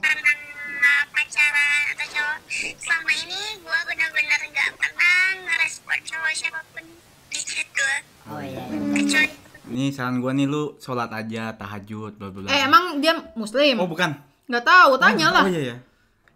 pasangan 1.09 2.37
selama 2.77 3.11
ini 3.15 3.41
gue 3.57 3.79
benar-benar 3.85 4.41
nggak 4.43 4.71
pernah 4.75 5.17
ngerespon 5.43 5.99
cowok 6.03 6.31
siapa 6.33 6.59
pun 6.71 6.85
di 7.27 7.39
chat 7.39 7.67
gue 7.67 7.95
Oh 8.27 8.39
iya. 8.39 8.63
kecuali 8.93 9.29
Nih 9.67 9.91
saran 9.91 10.19
gua 10.19 10.31
nih 10.31 10.45
lu 10.45 10.77
sholat 10.77 11.11
aja 11.11 11.51
tahajud 11.51 12.15
bla 12.15 12.31
bla 12.31 12.39
bla. 12.39 12.49
Eh 12.49 12.63
emang 12.63 12.97
dia 12.97 13.13
muslim? 13.35 13.77
Oh 13.77 13.85
bukan. 13.85 14.15
Nggak 14.47 14.63
tahu, 14.63 14.95
tanya 14.95 15.27
lah. 15.27 15.43
Oh 15.43 15.47
iya 15.47 15.61
ya. 15.61 15.75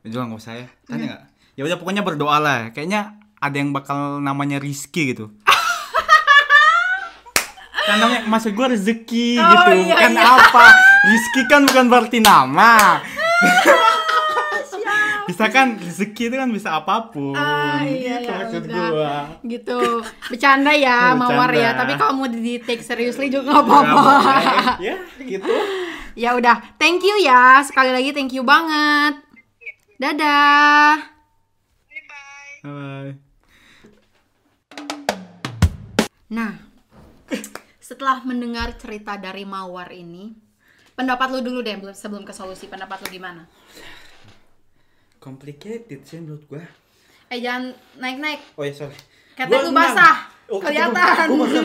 Jangan 0.04 0.28
nggak 0.28 0.38
usah 0.38 0.54
ya. 0.60 0.68
Tanya 0.84 1.06
nggak? 1.08 1.22
Ya 1.56 1.64
udah 1.64 1.78
pokoknya 1.80 2.04
berdoa 2.04 2.38
lah. 2.44 2.60
Kayaknya 2.76 3.16
ada 3.40 3.56
yang 3.56 3.72
bakal 3.72 4.20
namanya 4.20 4.60
Rizky 4.60 5.16
gitu. 5.16 5.32
kan 7.88 7.98
namanya 7.98 8.28
maksud 8.28 8.52
gua 8.52 8.68
rezeki 8.68 9.40
Oh, 9.40 9.48
gitu, 9.48 9.72
iya, 9.80 9.96
bukan 9.96 10.12
iya. 10.12 10.28
apa. 10.28 10.66
Rizky 11.02 11.42
kan 11.50 11.66
bukan 11.66 11.86
berarti 11.90 12.22
nama. 12.22 13.02
bisa 15.26 15.48
kan 15.48 15.80
rezeki 15.80 16.28
itu 16.28 16.36
kan 16.36 16.50
bisa 16.52 16.70
apa 16.76 17.08
pun. 17.08 17.32
Ah, 17.34 17.80
iya, 17.88 18.20
gitu 18.20 18.28
ya 18.28 18.36
maksud 18.36 18.64
udah. 18.68 18.88
gua. 18.92 19.16
gitu 19.48 19.80
bercanda 20.28 20.74
ya 20.76 21.16
Bercanda. 21.16 21.24
mawar 21.24 21.52
ya 21.56 21.70
tapi 21.72 21.94
kalau 21.96 22.14
mau 22.20 22.28
di 22.28 22.60
take 22.60 22.84
seriously 22.84 23.32
juga 23.32 23.56
nggak 23.56 23.64
apa-apa 23.64 24.04
ya 24.84 24.96
gitu. 25.24 25.54
ya 26.20 26.36
udah 26.36 26.76
thank 26.76 27.00
you 27.00 27.16
ya 27.24 27.64
sekali 27.64 27.96
lagi 27.96 28.12
thank 28.12 28.36
you 28.36 28.44
banget 28.44 29.24
dadah 29.96 31.00
Bye. 32.62 33.16
nah 36.28 36.60
setelah 37.80 38.20
mendengar 38.28 38.76
cerita 38.76 39.16
dari 39.16 39.48
mawar 39.48 39.90
ini 39.96 40.51
pendapat 41.02 41.28
lu 41.30 41.40
dulu 41.42 41.60
deh 41.60 41.76
belum- 41.76 41.94
sebelum 41.94 42.22
ke 42.22 42.32
solusi 42.32 42.66
pendapat 42.66 43.02
lu 43.02 43.10
gimana 43.12 43.44
Complicated 45.18 46.02
sih 46.02 46.18
menurut 46.18 46.44
gua. 46.48 46.66
eh 47.28 47.38
jangan 47.38 47.70
naik-naik 47.96 48.42
Oh 48.54 48.62
ya 48.62 48.74
sorry. 48.76 48.98
Gua 49.40 49.60
lu 49.62 49.72
basah. 49.72 50.28
Oh, 50.46 50.60
Kelihatan. 50.60 51.30
Gua, 51.32 51.46
gua. 51.46 51.64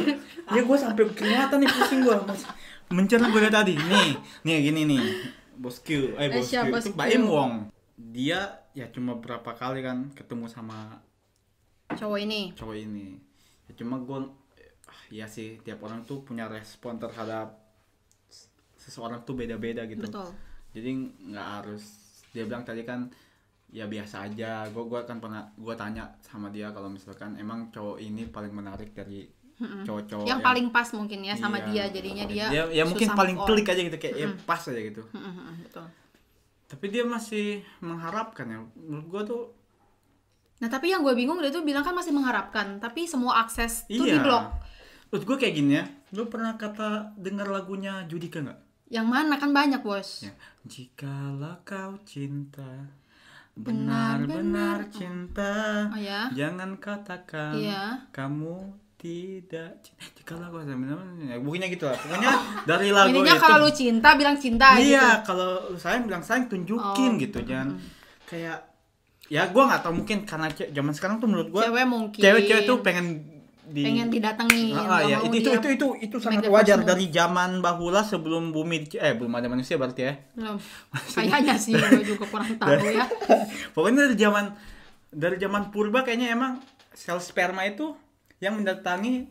Ya 0.52 0.60
gua 0.62 0.76
sampai 0.76 1.02
kelihatan 1.10 1.58
nih 1.58 1.68
pusing 1.68 2.00
gua. 2.00 2.20
Mas. 2.22 2.44
Mencerna 2.86 3.26
gua 3.28 3.50
tadi. 3.50 3.74
Nih, 3.74 4.14
nih 4.44 4.56
gini 4.62 4.86
nih. 4.86 5.02
Bosku, 5.56 6.14
eh 6.14 6.22
Eh, 6.22 6.28
bosku. 6.30 6.52
Itu 6.54 6.70
bosku? 6.70 6.92
Mbak 6.94 7.08
Im 7.10 7.24
Wong. 7.26 7.52
Dia 7.96 8.40
ya 8.72 8.86
cuma 8.88 9.16
berapa 9.16 9.50
kali 9.50 9.80
kan 9.80 10.12
ketemu 10.12 10.46
sama 10.46 11.00
cowok 11.88 12.18
ini 12.20 12.52
cowok 12.52 12.76
ini. 12.76 13.16
Ya 13.66 13.72
cuma 13.74 13.96
gua 13.98 14.28
ah, 14.86 15.00
ya 15.08 15.24
sih 15.26 15.58
tiap 15.60 15.80
orang 15.80 16.04
tuh 16.04 16.20
punya 16.22 16.46
respon 16.46 17.00
terhadap 17.00 17.56
seseorang 18.86 19.26
tuh 19.26 19.34
beda-beda 19.34 19.82
gitu. 19.90 20.06
betul. 20.06 20.30
Jadi 20.70 20.90
nggak 21.34 21.48
harus 21.60 21.84
dia 22.30 22.46
bilang 22.46 22.62
tadi 22.62 22.86
kan 22.86 23.10
ya 23.74 23.90
biasa 23.90 24.30
aja. 24.30 24.70
Gue 24.70 24.86
gua 24.86 25.02
kan 25.02 25.18
pernah 25.18 25.50
gue 25.58 25.74
tanya 25.74 26.14
sama 26.22 26.54
dia 26.54 26.70
kalau 26.70 26.86
misalkan 26.86 27.34
emang 27.34 27.74
cowok 27.74 27.98
ini 27.98 28.30
paling 28.30 28.54
menarik 28.54 28.94
dari 28.94 29.26
cowok-cowok 29.56 30.28
yang 30.28 30.44
paling 30.44 30.68
pas 30.68 30.84
mungkin 30.92 31.24
ya 31.24 31.32
sama 31.32 31.56
Iya. 31.64 31.88
dia 31.88 31.96
jadinya 31.96 32.24
dia 32.28 32.46
ya, 32.52 32.62
ya 32.68 32.84
mungkin 32.84 33.08
susah 33.08 33.16
paling 33.16 33.40
on. 33.40 33.46
klik 33.48 33.64
aja 33.64 33.80
gitu 33.88 33.96
kayak 33.96 34.14
ya 34.20 34.28
pas 34.44 34.60
aja 34.60 34.80
gitu. 34.80 35.02
Betul. 35.64 35.86
Tapi 36.66 36.86
dia 36.92 37.04
masih 37.08 37.64
mengharapkan 37.80 38.46
ya. 38.46 38.58
Menurut 38.76 39.06
gue 39.08 39.22
tuh 39.24 39.42
Nah 40.56 40.72
tapi 40.72 40.88
yang 40.88 41.04
gue 41.04 41.12
bingung 41.12 41.36
dia 41.40 41.52
tuh 41.52 41.64
bilang 41.64 41.84
kan 41.84 41.92
masih 41.92 42.16
mengharapkan, 42.16 42.80
tapi 42.80 43.04
semua 43.04 43.44
akses 43.44 43.84
tuh 43.92 44.08
iya. 44.08 44.16
di 44.16 44.20
blok. 44.24 44.44
menurut 45.12 45.24
gue 45.28 45.36
kayak 45.36 45.54
gini 45.56 45.72
ya. 45.76 45.84
Lu 46.16 46.32
pernah 46.32 46.56
kata 46.56 47.12
dengar 47.16 47.48
lagunya 47.48 48.08
Judika 48.08 48.40
nggak 48.40 48.65
Yang 48.86 49.06
mana 49.06 49.34
kan 49.34 49.50
banyak 49.50 49.80
bos. 49.80 50.22
ya 50.22 50.32
jikalau 50.62 51.58
kau 51.62 51.94
cinta 52.02 52.86
Benar-benar. 53.56 54.86
cinta 54.90 55.88
Oh 55.88 55.96
ya. 55.96 56.28
Jangan 56.30 56.76
katakan 56.76 57.56
Iya. 57.56 58.04
kamu 58.10 58.56
tidak 58.96 59.80
cinta. 59.80 60.04
Jikalau 60.14 60.50
kau 60.50 60.60
benar-benar 60.60 60.98
bukannya 61.40 61.68
gitu 61.68 61.84
lah. 61.84 61.96
Pokoknya 61.96 62.30
dari 62.68 62.88
lagu 62.90 63.10
Intinya 63.10 63.32
itu. 63.32 63.42
kalau 63.42 63.56
lu 63.60 63.70
cinta 63.70 64.08
bilang 64.14 64.36
cinta 64.36 64.66
gitu. 64.74 64.92
iya, 64.92 65.06
kalau 65.20 65.48
lu 65.66 65.76
sayang 65.76 66.04
bilang 66.04 66.20
sayang 66.20 66.46
tunjukin 66.46 67.10
Oh, 67.12 67.18
gitu. 67.18 67.38
Jangan 67.40 67.68
kayak 68.24 68.58
ya 69.26 69.42
gua 69.48 69.62
nggak 69.66 69.82
tahu 69.82 69.94
mungkin 69.96 70.18
karena 70.22 70.46
zaman 70.52 70.92
sekarang 70.92 71.16
tuh 71.16 71.26
menurut 71.26 71.48
gua 71.48 71.66
Cewek 71.66 71.86
mungkin. 71.86 72.20
cewek-cewek 72.20 72.62
tuh 72.64 72.78
pengen 72.80 73.06
di 73.66 73.82
pengen 73.82 74.08
didatengin. 74.08 74.78
Ah, 74.78 74.86
ah, 74.86 75.00
ya, 75.02 75.18
itu, 75.26 75.42
itu 75.42 75.50
itu 75.58 75.68
itu 75.74 75.88
itu 75.98 76.16
sangat 76.22 76.46
wajar 76.46 76.86
dari 76.86 77.10
zaman 77.10 77.58
bahula 77.58 78.06
sebelum 78.06 78.54
bumi 78.54 78.86
eh 78.94 79.14
belum 79.18 79.32
ada 79.34 79.50
manusia 79.50 79.74
berarti 79.74 80.02
ya. 80.06 80.14
Belum. 80.38 80.56
Kayaknya 80.94 81.54
sih 81.58 81.74
gue 81.98 82.04
juga 82.06 82.30
kurang 82.30 82.54
tahu 82.54 82.78
ya. 82.86 83.06
Pokoknya 83.74 84.06
dari 84.06 84.16
zaman 84.16 84.44
dari 85.10 85.36
zaman 85.42 85.74
purba 85.74 86.06
kayaknya 86.06 86.30
emang 86.30 86.62
sel 86.94 87.18
sperma 87.18 87.66
itu 87.66 87.90
yang 88.38 88.54
mendatangi 88.54 89.26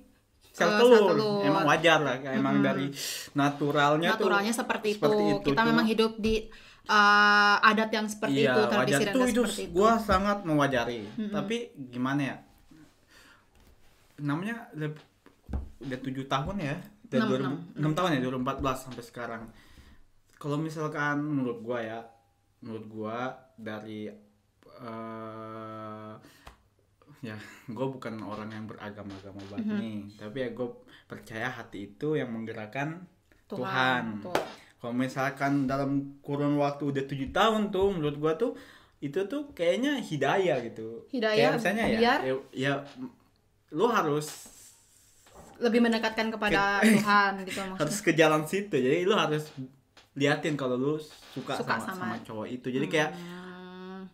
sel 0.52 0.68
sel 0.68 0.80
telur. 0.84 1.16
telur. 1.16 1.40
Emang 1.48 1.64
wajar 1.64 2.00
lah, 2.04 2.16
kayak 2.20 2.36
emang 2.36 2.60
dari 2.60 2.92
naturalnya, 3.36 4.20
Naturalnya 4.20 4.52
tuh 4.52 4.60
seperti 4.64 4.88
itu. 4.92 5.00
seperti 5.00 5.24
itu. 5.32 5.48
Kita 5.52 5.62
Cuma- 5.64 5.70
memang 5.72 5.86
hidup 5.88 6.12
di 6.20 6.36
uh, 6.92 7.58
adat 7.62 7.90
yang 7.92 8.08
seperti 8.08 8.44
iya, 8.44 8.52
itu, 8.52 8.60
wajar 8.60 8.72
tradisi 8.72 9.04
dan 9.04 9.14
itu 9.16 9.20
itu 9.20 9.42
seperti 9.48 9.64
itu. 9.64 9.76
gua 9.76 9.92
sangat 10.00 10.38
mewajari. 10.44 11.00
Tapi 11.32 11.56
gimana 11.76 12.22
ya? 12.22 12.36
Namanya 14.18 14.72
udah, 14.72 14.90
udah 15.82 16.00
7 16.00 16.26
tahun 16.26 16.56
ya. 16.60 16.76
Udah 17.06 17.18
Enam, 17.20 17.30
2000 17.30 17.40
enam, 17.42 17.56
enam 17.78 17.92
tahun 17.94 18.10
ya 18.12 18.20
2014 18.24 18.78
sampai 18.82 19.04
sekarang. 19.04 19.44
Kalau 20.36 20.58
misalkan 20.58 21.16
menurut 21.22 21.60
gua 21.60 21.80
ya, 21.80 22.00
menurut 22.60 22.86
gua 22.86 23.18
dari 23.56 24.10
eh 24.76 26.14
ya 27.24 27.38
gue 27.66 27.88
bukan 27.90 28.22
orang 28.22 28.52
yang 28.52 28.68
beragama-agama 28.68 29.40
banget 29.50 29.66
Mhm. 29.66 29.80
nih 29.82 29.98
tapi 30.16 30.38
ya 30.46 30.50
gue 30.52 30.68
percaya 31.08 31.48
hati 31.50 31.90
itu 31.90 32.14
yang 32.14 32.30
menggerakkan 32.30 33.08
Tuhan, 33.48 34.20
Tuh. 34.22 34.36
kalau 34.78 34.94
misalkan 34.94 35.66
dalam 35.66 36.20
kurun 36.20 36.60
waktu 36.60 36.92
udah 36.92 37.04
tujuh 37.06 37.30
tahun 37.32 37.70
tuh 37.70 37.94
menurut 37.94 38.18
gua 38.20 38.34
tuh 38.36 38.54
itu 39.00 39.22
tuh 39.26 39.54
kayaknya 39.54 40.02
hidayah 40.02 40.60
gitu 40.66 41.06
Hidayah, 41.10 41.34
kayak 41.34 41.52
misalnya 41.56 41.86
ya, 41.88 41.98
biar? 41.98 42.20
ya 42.22 42.34
ya 42.52 42.74
lu 43.72 43.88
harus 43.88 44.28
Lebih 45.56 45.80
mendekatkan 45.80 46.28
kepada 46.30 46.78
Tuhan 46.86 47.32
gitu 47.42 47.58
maksudnya. 47.58 47.80
harus 47.80 47.98
ke 48.00 48.12
jalan 48.12 48.44
situ 48.44 48.74
jadi 48.74 49.02
lu 49.02 49.16
harus 49.16 49.48
liatin 50.14 50.54
kalau 50.54 50.76
lu 50.76 50.94
suka, 51.32 51.56
Suka 51.56 51.76
sama, 51.76 51.86
sama- 51.86 51.96
sama 52.12 52.16
cowok 52.22 52.48
itu 52.50 52.68
jadi 52.70 52.86
kayak 52.86 53.12
Hmm. 53.16 54.08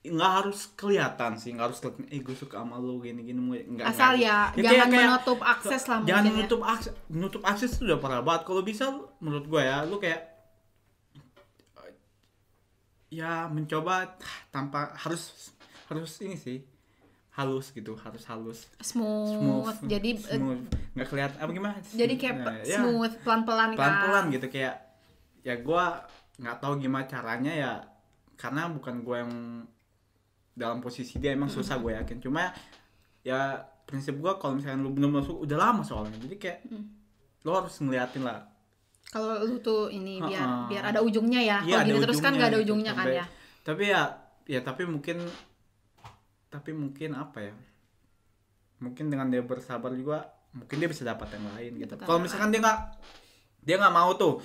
nggak 0.00 0.32
harus 0.34 0.72
kelihatan 0.72 1.32
sih 1.34 1.52
nggak 1.52 1.66
harus 1.66 1.78
kelihatan 1.78 2.06
eh 2.06 2.18
gue 2.18 2.32
suka 2.32 2.56
sama 2.58 2.76
lu 2.76 2.96
gini 2.98 3.20
gini 3.22 3.40
nggak 3.40 3.86
Asal 3.86 4.16
ya, 4.16 4.48
kayak- 4.50 4.64
jangan 4.78 4.88
kayak- 4.88 5.08
menutup 5.10 5.38
akses 5.42 5.82
lah 5.84 5.98
jangan 6.00 6.08
mungkin 6.14 6.24
ya. 6.24 6.36
menutup 6.38 6.60
akses 6.62 6.92
menutup 7.08 7.42
akses 7.42 7.70
itu 7.72 7.82
udah 7.84 7.98
parah 7.98 8.22
banget 8.22 8.42
kalau 8.44 8.62
bisa 8.62 8.84
menurut 9.18 9.44
gue 9.44 9.60
ya 9.60 9.84
lu 9.84 9.96
kayak 9.96 10.20
ya 13.10 13.48
mencoba 13.48 14.16
tanpa 14.48 14.92
harus 14.94 15.52
harus 15.88 16.12
ini 16.20 16.36
sih 16.36 16.58
halus 17.38 17.70
gitu 17.70 17.94
harus 17.94 18.26
halus. 18.26 18.66
Smooth. 18.82 19.78
Jadi 19.86 20.18
eh, 20.18 20.34
smooth. 20.34 20.62
Nggak 20.92 21.06
kelihatan 21.06 21.38
apa 21.38 21.50
gimana? 21.50 21.74
jadi 21.88 22.14
kayak 22.16 22.34
Nah, 22.36 22.56
ya, 22.60 22.76
smooth 22.76 23.12
pelan-pelan 23.22 23.70
kan. 23.70 23.78
pelan-pelan 23.78 24.24
gitu 24.34 24.46
kayak 24.50 24.74
ya 25.40 25.54
gua 25.56 26.02
nggak 26.34 26.58
tahu 26.58 26.72
gimana 26.76 27.06
caranya 27.06 27.52
ya 27.52 27.72
karena 28.34 28.66
bukan 28.68 29.00
gua 29.00 29.22
yang 29.22 29.34
dalam 30.52 30.82
posisi 30.82 31.16
dia 31.16 31.30
emang 31.30 31.46
susah 31.48 31.78
gue 31.78 31.94
yakin. 31.94 32.18
Cuma 32.18 32.50
ya 33.22 33.54
prinsip 33.84 34.18
gua 34.18 34.34
kalau 34.34 34.58
misalnya 34.58 34.82
lu 34.82 34.90
belum 34.90 35.14
masuk 35.14 35.46
udah 35.46 35.54
lama 35.56 35.86
soalnya. 35.86 36.18
Jadi 36.18 36.36
kayak 36.36 36.66
lo 37.42 37.54
harus 37.54 37.78
ngeliatin 37.78 38.26
lah. 38.26 38.42
Kalau 39.08 39.40
lu 39.40 39.56
tuh 39.58 39.86
ini 39.88 40.18
biar 40.18 40.42
Ha-ha. 40.42 40.66
biar 40.66 40.82
ada 40.84 41.00
ujungnya 41.00 41.38
ya. 41.38 41.58
Iya, 41.62 41.80
Kalau 41.80 41.86
gini 41.86 41.98
terus 42.02 42.18
kan 42.18 42.32
nggak 42.34 42.50
ada 42.50 42.58
gitu, 42.58 42.64
ujungnya 42.66 42.92
kan 42.92 43.06
sampai- 43.06 43.16
ya. 43.16 43.26
tapi 43.62 43.84
ya 43.86 44.02
ya 44.44 44.60
tapi 44.60 44.82
mungkin 44.84 45.16
tapi 46.48 46.72
mungkin 46.72 47.12
apa 47.12 47.52
ya 47.52 47.54
mungkin 48.80 49.12
dengan 49.12 49.28
dia 49.28 49.44
bersabar 49.44 49.92
juga 49.92 50.28
mungkin 50.56 50.80
dia 50.80 50.88
bisa 50.88 51.04
dapat 51.04 51.28
yang 51.36 51.44
lain 51.54 51.72
gitu 51.84 51.94
kalau 52.00 52.20
misalkan 52.22 52.48
dia 52.48 52.60
nggak 52.64 52.80
dia 53.62 53.76
nggak 53.76 53.94
mau 53.94 54.16
tuh 54.16 54.40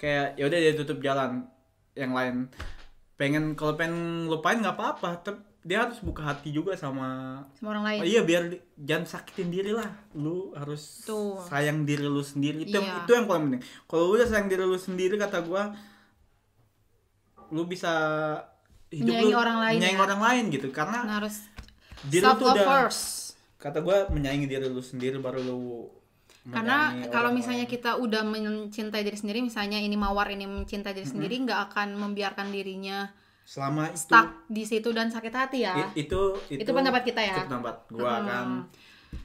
kayak 0.00 0.40
ya 0.40 0.44
udah 0.48 0.58
dia 0.58 0.72
tutup 0.72 0.98
jalan 1.04 1.44
yang 1.94 2.16
lain 2.16 2.48
pengen 3.14 3.54
kalau 3.54 3.76
pengen 3.76 4.26
lupain 4.26 4.58
nggak 4.58 4.74
apa-apa 4.74 5.10
tapi 5.22 5.40
dia 5.64 5.80
harus 5.80 5.96
buka 6.04 6.20
hati 6.20 6.52
juga 6.52 6.76
sama 6.76 7.40
Sama 7.56 7.72
orang 7.72 7.84
lain. 7.88 8.00
Oh 8.04 8.06
iya 8.06 8.20
biar 8.20 8.52
jangan 8.76 9.08
sakitin 9.08 9.48
diri 9.48 9.72
lah. 9.72 9.88
Lu 10.12 10.52
harus 10.52 11.08
Tuh. 11.08 11.40
sayang 11.48 11.88
diri 11.88 12.04
lu 12.04 12.20
sendiri. 12.20 12.68
Itu 12.68 12.76
yang, 12.76 12.84
Iya. 12.84 13.00
itu 13.00 13.10
yang 13.16 13.24
paling 13.24 13.44
penting. 13.48 13.62
Kalau 13.88 14.12
lu 14.12 14.20
udah 14.20 14.28
sayang 14.28 14.52
diri 14.52 14.60
lu 14.60 14.76
sendiri 14.76 15.16
kata 15.16 15.40
gua 15.40 15.72
lu 17.48 17.64
bisa 17.64 17.92
hidup 18.94 19.10
Menyayangi 19.10 19.30
lu 19.30 19.36
orang 19.36 19.58
lain 19.60 19.78
menyayangi 19.78 19.98
ya. 19.98 20.06
orang 20.06 20.20
lain 20.22 20.44
gitu 20.48 20.68
karena 20.70 20.98
harus 21.10 21.36
diri 22.04 22.22
self 22.22 22.38
tuh 22.38 22.46
udah 22.50 22.64
first. 22.64 23.02
kata 23.56 23.78
gua 23.80 24.06
menyayangi 24.08 24.46
diri 24.46 24.66
lu 24.66 24.80
sendiri 24.80 25.18
baru 25.18 25.40
lu 25.40 25.58
Karena 26.44 26.76
kalau 27.08 27.32
misalnya 27.32 27.64
lain. 27.64 27.72
kita 27.72 27.96
udah 27.96 28.20
mencintai 28.20 29.00
diri 29.00 29.16
sendiri, 29.16 29.40
misalnya 29.40 29.80
ini 29.80 29.96
mawar 29.96 30.28
ini 30.28 30.44
mencintai 30.44 30.92
Mm-hmm. 30.92 30.98
diri 31.00 31.08
sendiri, 31.08 31.34
nggak 31.40 31.60
akan 31.72 31.96
membiarkan 31.96 32.52
dirinya 32.52 33.08
selama 33.44 33.88
itu 33.88 34.00
stuck 34.04 34.28
di 34.46 34.64
situ 34.64 34.88
dan 34.92 35.08
sakit 35.08 35.32
hati 35.32 35.58
ya 35.62 35.72
itu 35.94 36.20
itu 36.48 36.60
Itu 36.60 36.70
pendapat 36.70 37.00
kita 37.02 37.20
ya? 37.20 37.32
itu 37.34 37.48
pendapat 37.48 37.76
gua 37.88 38.20
Mm-mm. 38.20 38.28
kan 38.28 38.48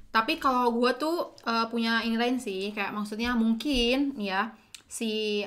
Tapi 0.09 0.39
kalau 0.39 0.73
gue 0.73 0.91
tuh 0.95 1.15
uh, 1.43 1.69
punya 1.69 2.01
ini 2.01 2.17
lain 2.17 2.41
sih, 2.41 2.73
kayak 2.73 2.91
maksudnya 2.91 3.35
mungkin 3.35 4.17
ya 4.17 4.55
si 4.87 5.43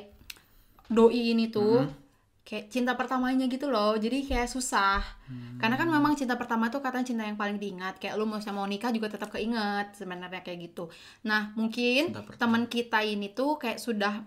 doi 0.87 1.33
ini 1.33 1.49
tuh 1.49 1.83
kayak 2.43 2.75
cinta 2.75 2.99
pertamanya 2.99 3.47
gitu 3.47 3.71
loh, 3.71 3.95
jadi 3.95 4.19
kayak 4.27 4.51
susah. 4.51 4.99
Karena 5.63 5.79
kan 5.79 5.87
memang 5.87 6.19
cinta 6.19 6.35
pertama 6.35 6.67
tuh 6.69 6.83
katanya 6.83 7.07
cinta 7.07 7.23
yang 7.23 7.39
paling 7.39 7.57
diingat, 7.57 8.03
kayak 8.03 8.19
lu 8.19 8.27
mau 8.27 8.43
sama 8.43 8.63
mau 8.63 8.69
nikah 8.69 8.91
juga 8.91 9.15
tetap 9.15 9.31
keinget 9.31 9.95
sebenarnya 9.95 10.43
kayak 10.43 10.59
gitu. 10.71 10.91
Nah 11.25 11.55
mungkin 11.55 12.11
teman 12.37 12.67
kita 12.67 12.99
ini 13.07 13.31
tuh 13.31 13.63
kayak 13.63 13.79
sudah 13.79 14.27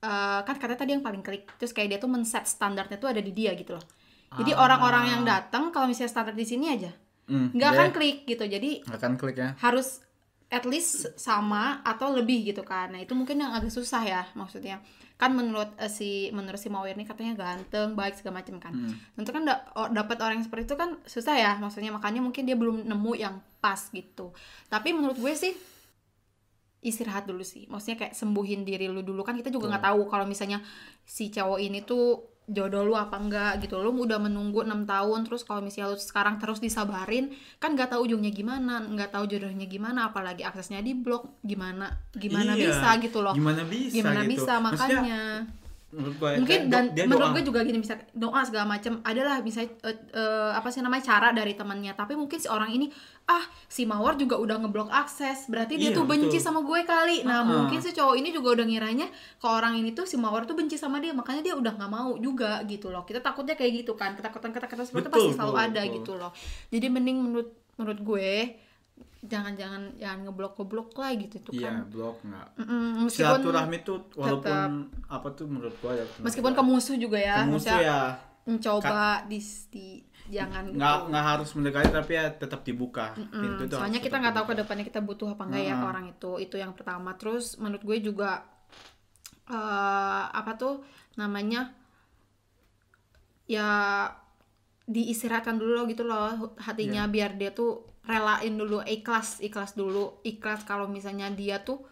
uh, 0.00 0.40
kan 0.46 0.54
katanya 0.56 0.80
tadi 0.86 0.90
yang 0.94 1.04
paling 1.04 1.22
klik, 1.26 1.50
terus 1.58 1.74
kayak 1.74 1.88
dia 1.90 1.98
tuh 1.98 2.08
men-set 2.08 2.46
standarnya 2.46 2.96
tuh 3.02 3.10
ada 3.10 3.20
di 3.20 3.34
dia 3.34 3.50
gitu 3.58 3.74
loh. 3.76 3.84
Jadi 4.30 4.54
Ah. 4.54 4.62
orang-orang 4.62 5.04
yang 5.10 5.22
datang 5.26 5.74
kalau 5.74 5.90
misalnya 5.90 6.10
standar 6.14 6.34
di 6.38 6.46
sini 6.46 6.70
aja, 6.70 6.94
Hmm, 7.26 7.50
nggak 7.54 7.70
dia 7.70 7.78
akan 7.78 7.88
klik 7.94 8.18
gitu. 8.26 8.44
Jadi 8.46 8.70
akan 8.86 9.12
klik 9.18 9.38
ya 9.38 9.54
harus 9.58 10.02
at 10.50 10.66
least 10.66 11.14
sama 11.14 11.78
atau 11.86 12.10
lebih 12.10 12.50
gitu 12.50 12.66
kan. 12.66 12.90
Nah, 12.90 13.00
itu 13.00 13.14
mungkin 13.14 13.38
yang 13.38 13.54
agak 13.54 13.70
susah 13.70 14.02
ya 14.02 14.22
maksudnya. 14.34 14.82
Kan 15.14 15.38
menurut 15.38 15.70
eh, 15.78 15.86
si 15.86 16.26
menurut 16.34 16.58
si 16.58 16.66
Mawir 16.66 16.98
ini 16.98 17.06
katanya 17.06 17.38
ganteng, 17.38 17.94
baik 17.94 18.18
segala 18.18 18.42
macam 18.42 18.58
kan. 18.58 18.74
Hmm. 18.74 18.94
Tentu 19.14 19.30
kan 19.30 19.46
da- 19.46 19.62
dapat 19.94 20.18
orang 20.18 20.42
yang 20.42 20.46
seperti 20.50 20.66
itu 20.66 20.74
kan 20.74 20.98
susah 21.06 21.34
ya 21.38 21.52
maksudnya 21.62 21.94
makanya 21.94 22.18
mungkin 22.18 22.42
dia 22.50 22.58
belum 22.58 22.82
nemu 22.82 23.12
yang 23.14 23.38
pas 23.62 23.78
gitu. 23.94 24.34
Tapi 24.66 24.90
menurut 24.90 25.22
gue 25.22 25.32
sih 25.38 25.54
istirahat 26.82 27.30
dulu 27.30 27.46
sih. 27.46 27.70
Maksudnya 27.70 28.08
kayak 28.08 28.14
sembuhin 28.18 28.66
diri 28.66 28.90
lu 28.90 29.06
dulu 29.06 29.22
kan 29.22 29.38
kita 29.38 29.54
juga 29.54 29.70
nggak 29.70 29.86
tahu 29.86 30.00
kalau 30.10 30.26
misalnya 30.26 30.58
si 31.06 31.30
cowok 31.30 31.62
ini 31.62 31.86
tuh 31.86 32.29
jodoh 32.48 32.82
lu 32.82 32.94
apa 32.98 33.14
enggak 33.20 33.62
gitu 33.62 33.78
lu 33.78 33.94
udah 33.94 34.18
menunggu 34.18 34.66
enam 34.66 34.82
tahun 34.82 35.22
terus 35.28 35.46
kalau 35.46 35.62
misalnya 35.62 35.94
lu 35.94 35.98
sekarang 36.00 36.40
terus 36.42 36.58
disabarin 36.58 37.30
kan 37.62 37.78
nggak 37.78 37.94
tahu 37.94 38.10
ujungnya 38.10 38.34
gimana 38.34 38.82
nggak 38.82 39.14
tahu 39.14 39.24
jodohnya 39.30 39.70
gimana 39.70 40.10
apalagi 40.10 40.42
aksesnya 40.42 40.82
di 40.82 40.96
blok 40.98 41.38
gimana 41.46 41.94
gimana 42.10 42.58
Iya. 42.58 42.74
bisa 42.74 42.88
gitu 42.98 43.18
loh 43.22 43.34
gimana 43.36 43.62
bisa 43.68 43.94
gimana 43.94 44.20
gitu. 44.26 44.30
bisa 44.34 44.52
Maksudnya, 44.58 44.98
makanya 44.98 45.20
menurut 45.90 46.14
gua 46.16 46.38
mungkin 46.38 46.46
kayak 46.46 46.70
dan 46.70 46.84
dia 46.90 47.02
menurut 47.02 47.26
doa. 47.26 47.34
gue 47.34 47.42
juga 47.44 47.60
gini 47.60 47.78
bisa 47.78 47.98
doa 48.14 48.40
segala 48.42 48.62
macam 48.64 49.02
adalah 49.02 49.42
misalnya 49.42 49.74
eh, 49.82 49.98
eh, 50.12 50.50
apa 50.54 50.70
sih 50.70 50.80
namanya 50.80 51.02
cara 51.04 51.28
dari 51.30 51.52
temannya 51.52 51.92
tapi 51.92 52.14
mungkin 52.14 52.38
si 52.38 52.46
orang 52.46 52.70
ini 52.70 52.86
ah 53.26 53.42
si 53.66 53.84
mawar 53.84 54.14
juga 54.14 54.38
udah 54.38 54.58
ngeblok 54.58 54.86
akses 54.88 55.46
berarti 55.46 55.74
dia 55.76 55.90
Iya, 55.90 55.98
tuh 55.98 56.06
benci 56.06 56.30
betul. 56.30 56.46
sama 56.46 56.62
gue 56.62 56.80
kali 56.84 57.16
nah 57.22 57.42
Ah. 57.42 57.46
mungkin 57.46 57.78
si 57.78 57.90
cowok 57.90 58.14
ini 58.16 58.30
juga 58.30 58.54
udah 58.54 58.66
ngiranya 58.66 59.06
kalau 59.36 59.58
orang 59.58 59.74
ini 59.76 59.90
tuh 59.90 60.06
si 60.06 60.14
mawar 60.14 60.46
tuh 60.46 60.54
benci 60.54 60.74
sama 60.74 60.98
dia 60.98 61.10
makanya 61.10 61.42
dia 61.42 61.54
udah 61.54 61.72
nggak 61.74 61.90
mau 61.90 62.14
juga 62.16 62.62
gitu 62.64 62.86
loh 62.88 63.02
kita 63.02 63.18
takutnya 63.18 63.54
kayak 63.54 63.82
gitu 63.82 63.92
kan 63.92 64.14
ketakutan 64.14 64.50
ketakutan 64.50 64.84
seperti 64.84 65.04
itu 65.04 65.12
pasti 65.12 65.30
selalu 65.34 65.52
betul, 65.52 65.66
ada 65.66 65.80
betul. 65.80 65.94
gitu 65.98 66.12
loh 66.14 66.30
jadi 66.70 66.86
mending 66.86 67.18
menurut 67.18 67.48
menurut 67.74 67.98
gue 67.98 68.30
jangan-jangan 69.20 70.00
jangan 70.00 70.18
ngeblok 70.24 70.56
ngeblok 70.56 70.96
lah 70.96 71.12
gitu 71.12 71.36
tuh 71.44 71.52
iya 71.52 71.68
kan. 71.68 71.92
blok 71.92 72.16
nggak. 72.24 72.46
Mm-mm, 72.56 73.04
meskipun 73.04 73.36
silaturahmi 73.36 73.78
tuh 73.84 73.98
walaupun 74.16 74.88
apa 75.12 75.28
tuh 75.36 75.44
menurut 75.44 75.76
gua 75.84 75.92
ya 75.92 76.04
meskipun 76.24 76.52
ke 76.56 76.62
musuh 76.64 76.96
juga 76.96 77.20
ya 77.20 77.44
ke 77.44 77.52
musuh 77.52 77.76
ya. 77.76 78.00
mencoba 78.48 79.28
di, 79.28 79.36
di 79.68 79.86
jangan 80.32 80.72
gitu. 80.72 80.80
nggak 80.80 80.96
nggak 81.12 81.24
harus 81.36 81.48
mendekati 81.52 81.88
tapi 81.92 82.12
ya 82.16 82.24
tetap 82.32 82.60
dibuka. 82.64 83.12
Mm, 83.18 83.42
pintu 83.44 83.62
tuh 83.68 83.76
soalnya 83.76 84.00
kita 84.00 84.16
tetap 84.16 84.20
nggak 84.24 84.34
tahu 84.40 84.46
ke 84.48 84.54
depannya 84.56 84.84
kita 84.88 85.00
butuh 85.04 85.28
apa 85.36 85.42
enggak 85.44 85.62
ya 85.68 85.68
ke 85.68 85.76
Heeh. 85.76 85.90
orang 85.92 86.06
itu 86.08 86.32
itu 86.40 86.56
yang 86.56 86.72
pertama. 86.72 87.10
Terus 87.20 87.60
menurut 87.60 87.82
gue 87.84 87.98
juga 88.00 88.30
eh 89.50 90.24
apa 90.30 90.54
tuh 90.56 90.80
namanya 91.18 91.74
ya 93.50 94.06
diistirahatkan 94.86 95.58
dulu 95.58 95.90
gitu 95.90 96.06
loh 96.06 96.54
hatinya 96.56 97.04
Iya. 97.06 97.12
biar 97.12 97.30
dia 97.34 97.50
tuh 97.50 97.89
relain 98.04 98.56
dulu 98.56 98.80
ikhlas 98.82 99.38
ikhlas 99.40 99.76
dulu 99.76 100.18
ikhlas 100.24 100.64
kalau 100.64 100.88
misalnya 100.88 101.28
dia 101.30 101.60
tuh 101.60 101.84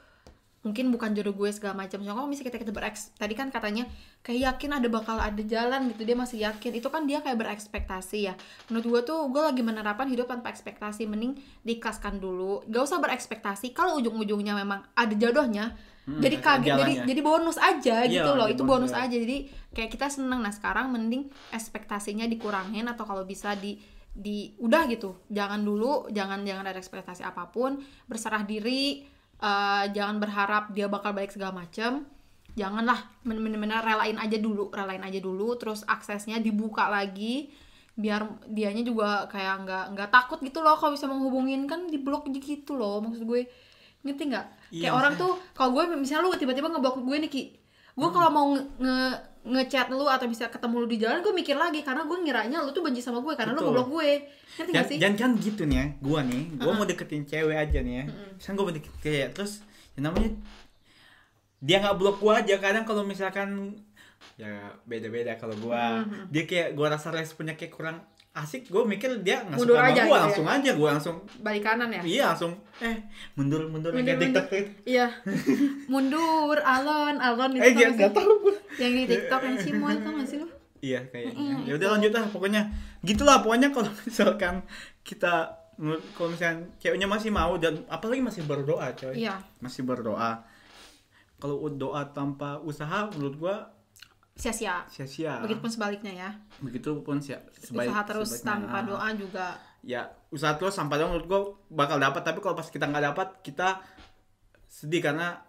mungkin 0.58 0.90
bukan 0.90 1.14
jodoh 1.14 1.32
gue 1.32 1.48
segala 1.54 1.86
macam. 1.86 2.02
Soalnya 2.02 2.18
kalau 2.18 2.28
misalnya 2.28 2.50
kita 2.50 2.58
kita 2.66 2.72
bereks 2.74 3.14
tadi 3.14 3.32
kan 3.38 3.48
katanya 3.48 3.86
kayak 4.26 4.58
yakin 4.58 4.82
ada 4.82 4.88
bakal 4.90 5.16
ada 5.16 5.38
jalan 5.46 5.86
gitu 5.94 6.02
dia 6.02 6.18
masih 6.18 6.42
yakin. 6.44 6.74
Itu 6.74 6.90
kan 6.90 7.06
dia 7.06 7.22
kayak 7.22 7.38
berekspektasi 7.38 8.18
ya. 8.26 8.34
Menurut 8.68 8.84
gue 8.90 9.00
tuh 9.14 9.20
gue 9.30 9.38
lagi 9.38 9.62
menerapkan 9.62 10.10
hidup 10.10 10.26
tanpa 10.26 10.50
ekspektasi 10.50 11.06
mending 11.06 11.38
diikhlaskan 11.62 12.18
dulu. 12.18 12.66
Gak 12.66 12.84
usah 12.84 12.98
berekspektasi 12.98 13.70
kalau 13.70 14.02
ujung-ujungnya 14.02 14.58
memang 14.58 14.82
ada 14.92 15.14
jodohnya 15.14 15.72
Hmm, 16.08 16.24
jadi 16.24 16.40
kaget 16.40 16.72
jadi 16.72 16.72
jalannya. 16.72 17.04
jadi 17.04 17.20
bonus 17.20 17.58
aja 17.60 17.96
Iya, 18.00 18.12
gitu 18.16 18.30
loh. 18.32 18.48
itu 18.48 18.62
bonus 18.64 18.88
bonus 18.88 18.92
aja. 18.96 19.12
Jadi 19.12 19.44
kayak 19.76 19.92
kita 19.92 20.08
seneng 20.08 20.40
nah 20.40 20.48
sekarang 20.48 20.88
mending 20.88 21.28
ekspektasinya 21.52 22.24
dikurangin 22.24 22.88
atau 22.88 23.04
kalau 23.04 23.28
bisa 23.28 23.52
di 23.52 23.76
di 24.14 24.56
udah 24.58 24.90
gitu 24.90 25.14
jangan 25.30 25.62
dulu 25.62 26.10
jangan 26.10 26.42
jangan 26.42 26.66
ada 26.66 26.78
ekspektasi 26.82 27.22
apa 27.22 27.48
pun 27.54 27.78
berserah 28.10 28.42
diri 28.42 29.06
eh, 29.38 29.84
jangan 29.94 30.18
berharap 30.18 30.74
dia 30.74 30.90
bakal 30.90 31.14
baik 31.14 31.30
segala 31.30 31.54
macem. 31.64 32.04
Janganlah 32.58 33.22
bener-bener 33.22 33.78
relain 33.86 34.18
aja 34.18 34.34
dulu 34.34 34.74
relain 34.74 34.98
aja 35.06 35.22
dulu 35.22 35.54
terus 35.54 35.86
aksesnya 35.86 36.42
dibuka 36.42 36.90
lagi 36.90 37.54
biar 37.94 38.46
dianya 38.50 38.82
juga 38.82 39.30
kayak 39.30 39.62
nggak 39.62 39.84
nggak 39.94 40.10
takut 40.10 40.38
gitu 40.42 40.62
loh 40.62 40.74
kalau 40.74 40.94
bisa 40.94 41.06
menghubungin 41.06 41.66
kan 41.70 41.86
di 41.86 41.98
blok 42.02 42.26
gitu 42.34 42.74
loh 42.74 42.98
maksud 42.98 43.22
gue. 43.22 43.46
Ngerti 44.02 44.22
nggak? 44.30 44.46
Iya, 44.74 44.90
kayak 44.90 44.94
orang 44.94 45.12
tuh 45.14 45.38
kalau 45.54 45.70
gue 45.78 45.94
misalnya 45.94 46.26
lu 46.26 46.34
tiba-tiba 46.34 46.66
ngeblok 46.70 46.98
gue 46.98 47.16
nih 47.26 47.30
ki. 47.30 47.44
Gue 47.94 48.08
Hmm. 48.10 48.14
kalau 48.14 48.30
mau 48.30 48.46
nge, 48.54 48.62
nge 48.82 48.98
ngechat 49.48 49.88
lu 49.88 50.04
atau 50.04 50.28
bisa 50.28 50.52
ketemu 50.52 50.84
lu 50.84 50.86
di 50.86 50.98
jalan 51.00 51.24
gue 51.24 51.32
mikir 51.32 51.56
lagi 51.56 51.80
karena 51.80 52.04
gue 52.04 52.18
ngiranya 52.20 52.60
lu 52.60 52.70
tuh 52.76 52.84
benci 52.84 53.00
sama 53.00 53.24
gue 53.24 53.32
karena 53.32 53.56
lu 53.56 53.64
Betul. 53.64 53.68
ngeblok 53.72 53.88
gue 53.96 54.08
ngerti 54.58 54.70
gak 54.74 54.86
sih 54.90 54.96
jangan 54.98 55.16
kan 55.16 55.30
gitu 55.38 55.62
nih 55.70 55.76
ya, 55.78 55.86
gua 56.02 56.20
nih, 56.26 56.42
gua 56.58 56.72
mau 56.74 56.82
deketin 56.82 57.22
cewek 57.22 57.54
aja 57.54 57.78
nih 57.78 57.94
ya. 58.02 58.04
Misalnya 58.10 58.56
gua 58.58 58.64
mau 58.66 58.74
deketin 58.74 58.98
cewek, 58.98 59.28
terus 59.30 59.52
yang 59.94 60.10
namanya 60.10 60.30
dia 61.62 61.76
nggak 61.78 61.96
blok 61.98 62.16
gua 62.18 62.42
aja. 62.42 62.54
Kadang 62.58 62.82
kalau 62.82 63.06
misalkan 63.06 63.78
ya 64.34 64.74
beda-beda 64.82 65.38
kalau 65.38 65.54
gua, 65.62 66.02
dia 66.34 66.42
kayak 66.42 66.74
gua 66.74 66.90
rasa 66.90 67.14
responnya 67.14 67.54
kayak 67.54 67.70
kurang 67.70 68.02
asik, 68.38 68.70
gua 68.70 68.82
mikir 68.82 69.10
dia 69.20 69.42
nggak 69.42 69.58
suka 69.58 69.74
sama 69.74 69.88
aja 69.90 70.02
gua, 70.02 70.06
gitu 70.06 70.14
ya? 70.14 70.20
langsung 70.22 70.46
aja 70.46 70.70
gua 70.72 70.88
langsung 70.94 71.16
balik 71.40 71.62
kanan 71.62 71.88
ya 71.90 72.02
iya 72.02 72.24
langsung 72.30 72.52
eh 72.78 72.96
mundur 73.34 73.66
mundur, 73.66 73.90
Mundur, 73.90 74.14
kayak. 74.14 74.22
TikTok 74.22 74.46
gitu. 74.48 74.70
iya 74.86 75.06
mundur 75.92 76.56
alon 76.60 77.16
alon 77.18 77.50
itu 77.56 77.62
Eh 77.64 77.72
gak, 77.74 77.90
gua. 78.14 78.54
yang 78.78 78.92
di 78.94 79.04
tiktok 79.04 79.40
yang 79.42 79.56
cimoy 79.58 79.94
tau 79.98 80.12
gak 80.14 80.28
sih 80.28 80.38
lu 80.38 80.48
Iya 80.78 81.02
kayaknya. 81.10 81.34
Mm-mm, 81.34 81.66
Ya 81.66 81.74
udah 81.74 81.88
lanjut 81.98 82.12
lah 82.14 82.22
pokoknya. 82.30 82.62
Gitulah 83.02 83.42
pokoknya 83.42 83.74
kalau 83.74 83.90
misalkan 84.06 84.62
kita 85.02 85.50
kalau 86.14 86.30
misalkan 86.30 86.70
ceweknya 86.78 87.10
masih 87.10 87.34
mau 87.34 87.58
dan 87.58 87.82
apalagi 87.90 88.22
masih 88.22 88.46
berdoa 88.46 88.94
coy. 88.94 89.18
iya 89.18 89.42
Masih 89.58 89.82
berdoa. 89.82 90.46
Kalau 91.42 91.66
doa 91.74 92.06
tanpa 92.14 92.62
usaha 92.62 93.10
menurut 93.10 93.34
gua 93.42 93.56
sia-sia. 94.38 94.86
Sia-sia. 94.86 95.42
begitupun 95.42 95.66
sebaliknya 95.66 96.12
ya. 96.14 96.30
Begitupun 96.60 97.18
sih 97.18 97.34
sebaik 97.60 97.90
usaha 97.90 98.02
terus 98.06 98.30
tanpa 98.40 98.80
doa 98.80 99.10
juga. 99.12 99.58
Ya, 99.80 100.06
usaha 100.30 100.54
terus 100.54 100.72
sampai 100.72 100.96
doa 100.96 101.10
menurut 101.10 101.26
gua 101.26 101.40
bakal 101.68 101.98
dapat 101.98 102.22
tapi 102.22 102.38
kalau 102.38 102.54
pas 102.54 102.66
kita 102.66 102.86
nggak 102.86 103.04
dapat 103.04 103.28
kita 103.42 103.82
sedih 104.64 105.02
karena 105.02 105.42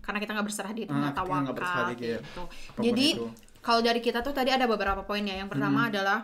karena 0.00 0.18
kita 0.18 0.32
nggak 0.32 0.46
berserah 0.46 0.72
diri 0.72 0.88
Ah, 0.88 0.96
nggak 0.98 1.12
kita 1.12 1.20
nggak 1.22 1.54
berserah 1.54 1.76
tawakal 1.84 1.94
diri, 1.94 2.08
ya. 2.08 2.18
gitu. 2.18 2.42
Jadi 2.80 3.06
itu. 3.12 3.24
kalau 3.60 3.80
dari 3.80 4.00
kita 4.00 4.18
tuh 4.20 4.32
tadi 4.32 4.50
ada 4.50 4.64
beberapa 4.64 5.04
poin 5.04 5.20
ya. 5.20 5.36
Yang 5.36 5.50
pertama 5.52 5.80
Hmm. 5.84 5.90
adalah 5.92 6.18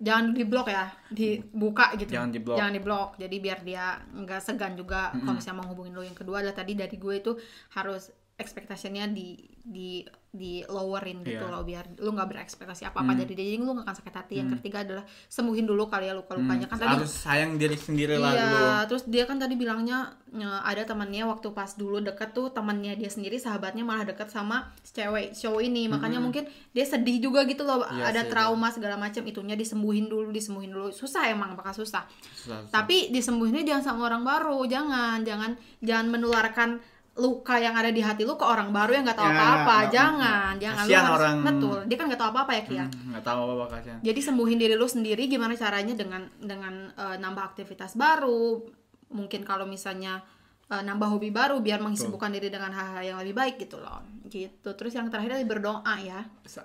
jangan 0.00 0.32
di 0.32 0.44
blok 0.48 0.66
ya 0.66 0.88
dibuka 1.12 1.92
gitu. 1.94 2.08
Jangan 2.08 2.30
di-block. 2.32 2.56
jangan 2.56 2.72
di 2.72 2.80
blok. 2.80 3.08
Jadi 3.20 3.36
biar 3.36 3.58
dia 3.60 3.84
nggak 4.00 4.40
segan 4.40 4.72
juga 4.72 5.12
kalau 5.12 5.36
misalnya 5.36 5.58
mau 5.60 5.68
hubungin 5.68 5.92
lo 5.92 6.00
yang 6.00 6.16
kedua 6.16 6.40
adalah 6.40 6.56
tadi 6.56 6.72
dari 6.72 6.96
gue 6.96 7.14
itu 7.16 7.32
harus 7.76 8.08
ekspektasinya 8.40 9.04
di 9.12 9.36
di 9.60 10.00
di 10.30 10.62
lowerin 10.64 11.26
gitu 11.26 11.42
Iya. 11.42 11.50
loh 11.50 11.66
biar 11.66 11.90
lu 11.98 12.14
nggak 12.14 12.28
berekspektasi 12.30 12.86
apa 12.86 13.02
apa 13.02 13.10
Hmm. 13.10 13.18
dari 13.18 13.34
dia. 13.34 13.42
Jadi 13.50 13.58
lu 13.58 13.74
nggak 13.74 13.82
akan 13.82 13.96
sakit 13.98 14.14
hati. 14.14 14.34
Yang 14.38 14.48
ketiga 14.58 14.78
adalah 14.82 15.02
sembuhin 15.26 15.66
dulu 15.66 15.90
kali 15.90 16.06
ya 16.06 16.14
luka 16.14 16.38
lukanya. 16.38 16.70
Kan 16.70 16.78
tadi 16.78 16.94
harus 16.96 17.10
sayang 17.10 17.58
diri 17.58 17.74
sendiri 17.74 18.14
lah 18.14 18.30
Iya, 18.30 18.44
dulu. 18.46 18.66
terus 18.86 19.02
dia 19.10 19.26
kan 19.26 19.36
tadi 19.36 19.54
bilangnya 19.54 19.98
e, 20.30 20.46
ada 20.46 20.86
temannya 20.86 21.26
waktu 21.26 21.50
pas 21.50 21.74
dulu 21.74 21.98
deket 21.98 22.30
tuh 22.30 22.46
temannya 22.48 22.94
dia 22.94 23.10
sendiri 23.10 23.36
sahabatnya 23.36 23.82
malah 23.82 24.06
deket 24.06 24.30
sama 24.30 24.70
cewek 24.86 25.34
show 25.34 25.58
ini. 25.58 25.90
Makanya 25.90 26.22
mungkin 26.22 26.46
dia 26.70 26.86
sedih 26.86 27.18
juga 27.18 27.42
gitu 27.42 27.66
loh 27.66 27.82
Iya 27.82 28.14
ada 28.14 28.22
sih, 28.22 28.30
trauma 28.30 28.70
segala 28.70 28.94
macam 28.94 29.26
itunya 29.26 29.58
disembuhin 29.58 30.06
dulu 30.06 30.30
disembuhin 30.30 30.70
dulu. 30.70 30.94
Susah 30.94 31.26
emang 31.26 31.58
bakal 31.58 31.74
susah. 31.74 32.06
Susah, 32.30 32.62
susah. 32.62 32.70
tapi 32.70 33.10
disembuhinnya 33.10 33.66
jangan 33.66 33.82
sama 33.82 34.06
orang 34.06 34.22
baru. 34.22 34.62
Jangan 34.62 35.26
jangan 35.26 35.58
jangan 35.82 36.06
menularkan 36.06 36.70
luka 37.12 37.54
yang 37.56 37.74
ada 37.74 37.88
di 37.88 37.98
hati 37.98 38.22
lu 38.22 38.34
ke 38.34 38.44
orang 38.44 38.70
baru 38.70 38.92
yang 38.92 39.04
nggak 39.04 39.18
tahu 39.18 39.26
Ya, 39.26 39.34
apa-apa. 39.34 39.74
nggak- 39.76 39.90
jangan 39.90 40.52
jangan 40.56 40.84
lu 40.84 40.94
harus 40.94 41.10
orang- 41.12 41.42
betul. 41.42 41.78
Dia 41.84 41.96
kan 41.96 42.06
nggak 42.06 42.20
tahu 42.20 42.30
apa-apa 42.30 42.52
ya 42.52 42.62
Kia 42.62 42.84
Hmm, 42.84 43.08
nggak 43.10 43.24
tahu 43.24 43.38
apa 43.50 43.66
kasihan. 43.70 43.98
jadi 44.00 44.20
sembuhin 44.22 44.58
diri 44.58 44.74
lu 44.74 44.86
sendiri 44.86 45.22
gimana 45.26 45.52
caranya 45.54 45.94
dengan 45.94 46.22
dengan 46.36 46.74
eh, 46.90 47.16
nambah 47.16 47.44
aktivitas 47.46 47.94
baru. 47.94 48.62
Mungkin 49.10 49.42
kalau 49.42 49.64
misalnya 49.64 50.22
eh, 50.66 50.80
nambah 50.80 51.08
hobi 51.10 51.28
baru 51.30 51.58
biar 51.58 51.78
mengisibukkan 51.78 52.30
diri 52.30 52.46
dengan 52.46 52.70
hal-hal 52.70 53.02
yang 53.04 53.18
lebih 53.18 53.34
baik 53.34 53.58
gitu 53.58 53.76
loh. 53.76 54.00
Gitu. 54.24 54.70
Terus 54.70 54.92
yang 54.92 55.06
terakhir 55.06 55.34
adalah 55.34 55.50
berdoa 55.50 55.94
ya. 55.98 56.22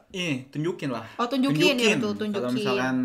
Ini 0.10 0.48
tunjukin 0.48 0.89
lah. 0.89 1.10
Oh, 1.18 1.26
tunjukin, 1.26 1.74
ya, 1.76 1.98
betul, 1.98 2.14
kalau 2.14 2.22
tunjukin. 2.22 2.54
misalkan 2.54 2.96